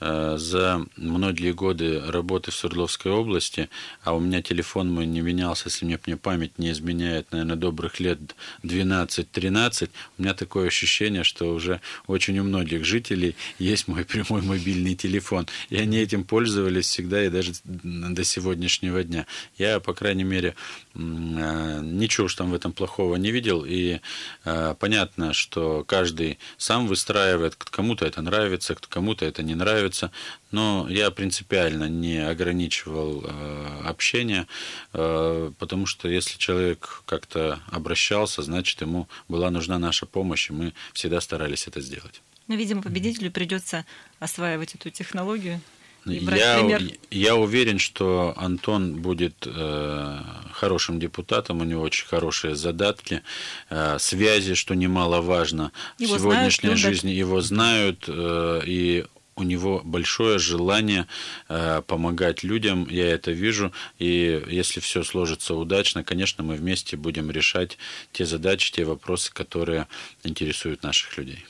за 0.00 0.86
многие 0.96 1.52
годы 1.52 2.00
работы 2.06 2.50
в 2.50 2.54
Свердловской 2.54 3.12
области, 3.12 3.68
а 4.02 4.14
у 4.14 4.20
меня 4.20 4.42
телефон 4.42 4.92
мой 4.92 5.06
не 5.06 5.20
менялся, 5.20 5.64
если 5.66 5.84
мне, 5.84 5.98
мне 6.06 6.16
память 6.16 6.58
не 6.58 6.70
изменяет, 6.70 7.32
наверное, 7.32 7.56
добрых 7.56 8.00
лет 8.00 8.18
12-13, 8.62 9.90
у 10.18 10.22
меня 10.22 10.34
такое 10.34 10.68
ощущение, 10.68 11.24
что 11.24 11.54
уже 11.54 11.80
очень 12.06 12.38
у 12.38 12.44
многих 12.44 12.84
жителей 12.84 13.36
есть 13.58 13.88
мой 13.88 14.04
прямой 14.04 14.42
мобильный 14.42 14.94
телефон, 14.94 15.46
и 15.70 15.76
они 15.76 15.98
этим 15.98 16.24
пользовались 16.24 16.86
всегда 16.86 17.24
и 17.24 17.30
даже 17.30 17.52
до 17.64 18.24
сегодняшнего 18.24 19.02
дня. 19.02 19.26
Я, 19.58 19.80
по 19.80 19.94
крайней 19.94 20.24
мере, 20.24 20.54
э, 20.91 20.91
ничего 20.94 22.26
уж 22.26 22.34
там 22.34 22.50
в 22.50 22.54
этом 22.54 22.72
плохого 22.72 23.16
не 23.16 23.30
видел. 23.30 23.64
И 23.66 24.00
э, 24.44 24.74
понятно, 24.78 25.32
что 25.32 25.84
каждый 25.84 26.38
сам 26.56 26.86
выстраивает, 26.86 27.54
кому-то 27.54 28.06
это 28.06 28.22
нравится, 28.22 28.76
кому-то 28.88 29.24
это 29.24 29.42
не 29.42 29.54
нравится. 29.54 30.10
Но 30.50 30.86
я 30.88 31.10
принципиально 31.10 31.88
не 31.88 32.18
ограничивал 32.18 33.24
э, 33.24 33.82
общение, 33.84 34.46
потому 34.92 35.86
что 35.86 36.08
если 36.08 36.38
человек 36.38 37.02
как-то 37.06 37.60
обращался, 37.70 38.42
значит, 38.42 38.80
ему 38.80 39.08
была 39.28 39.50
нужна 39.50 39.78
наша 39.78 40.06
помощь, 40.06 40.50
и 40.50 40.52
мы 40.52 40.74
всегда 40.92 41.20
старались 41.20 41.66
это 41.66 41.80
сделать. 41.80 42.20
Но, 42.48 42.54
видимо, 42.54 42.82
победителю 42.82 43.30
придется 43.30 43.86
осваивать 44.18 44.74
эту 44.74 44.90
технологию. 44.90 45.60
Я, 46.04 46.80
я 47.10 47.36
уверен, 47.36 47.78
что 47.78 48.34
Антон 48.36 49.00
будет 49.00 49.46
э, 49.46 50.18
хорошим 50.52 50.98
депутатом, 50.98 51.60
у 51.60 51.64
него 51.64 51.82
очень 51.82 52.06
хорошие 52.06 52.56
задатки, 52.56 53.22
э, 53.70 53.98
связи, 54.00 54.54
что 54.54 54.74
немаловажно 54.74 55.70
его 55.98 56.16
в 56.16 56.18
сегодняшней 56.18 56.70
знают, 56.70 56.80
жизни. 56.80 57.10
Его 57.10 57.40
знают, 57.40 58.04
э, 58.08 58.62
и 58.66 59.04
у 59.36 59.44
него 59.44 59.80
большое 59.84 60.38
желание 60.38 61.06
э, 61.48 61.82
помогать 61.86 62.42
людям, 62.42 62.86
я 62.90 63.08
это 63.08 63.30
вижу, 63.30 63.72
и 63.98 64.42
если 64.48 64.80
все 64.80 65.04
сложится 65.04 65.54
удачно, 65.54 66.04
конечно, 66.04 66.44
мы 66.44 66.56
вместе 66.56 66.96
будем 66.96 67.30
решать 67.30 67.78
те 68.12 68.26
задачи, 68.26 68.72
те 68.72 68.84
вопросы, 68.84 69.32
которые 69.32 69.86
интересуют 70.24 70.82
наших 70.82 71.16
людей. 71.16 71.44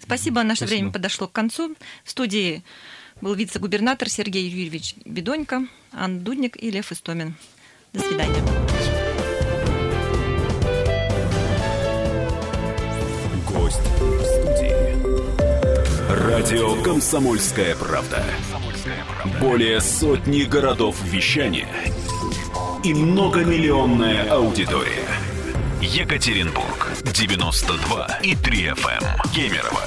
Спасибо, 0.00 0.42
наше 0.42 0.58
Спасибо. 0.58 0.76
время 0.76 0.92
подошло 0.92 1.26
к 1.26 1.32
концу. 1.32 1.74
В 2.04 2.10
студии 2.10 2.62
был 3.20 3.34
вице-губернатор 3.34 4.08
Сергей 4.08 4.48
Юрьевич 4.48 4.94
Бедонько, 5.04 5.66
Анна 5.92 6.20
Дудник 6.20 6.56
и 6.62 6.70
Лев 6.70 6.92
Истомин. 6.92 7.34
До 7.92 8.00
свидания. 8.00 8.42
Гость 13.48 13.80
в 13.80 14.24
студии. 14.24 14.86
Радио 16.28 16.82
«Комсомольская 16.82 17.74
правда». 17.76 18.24
Более 19.40 19.80
сотни 19.80 20.42
городов 20.42 20.96
вещания 21.04 21.68
и 22.84 22.94
многомиллионная 22.94 24.30
аудитория. 24.30 25.08
Екатеринбург 25.80 26.92
92 27.02 28.20
и 28.22 28.36
3 28.36 28.66
FM. 28.68 29.04
Кемерово 29.34 29.86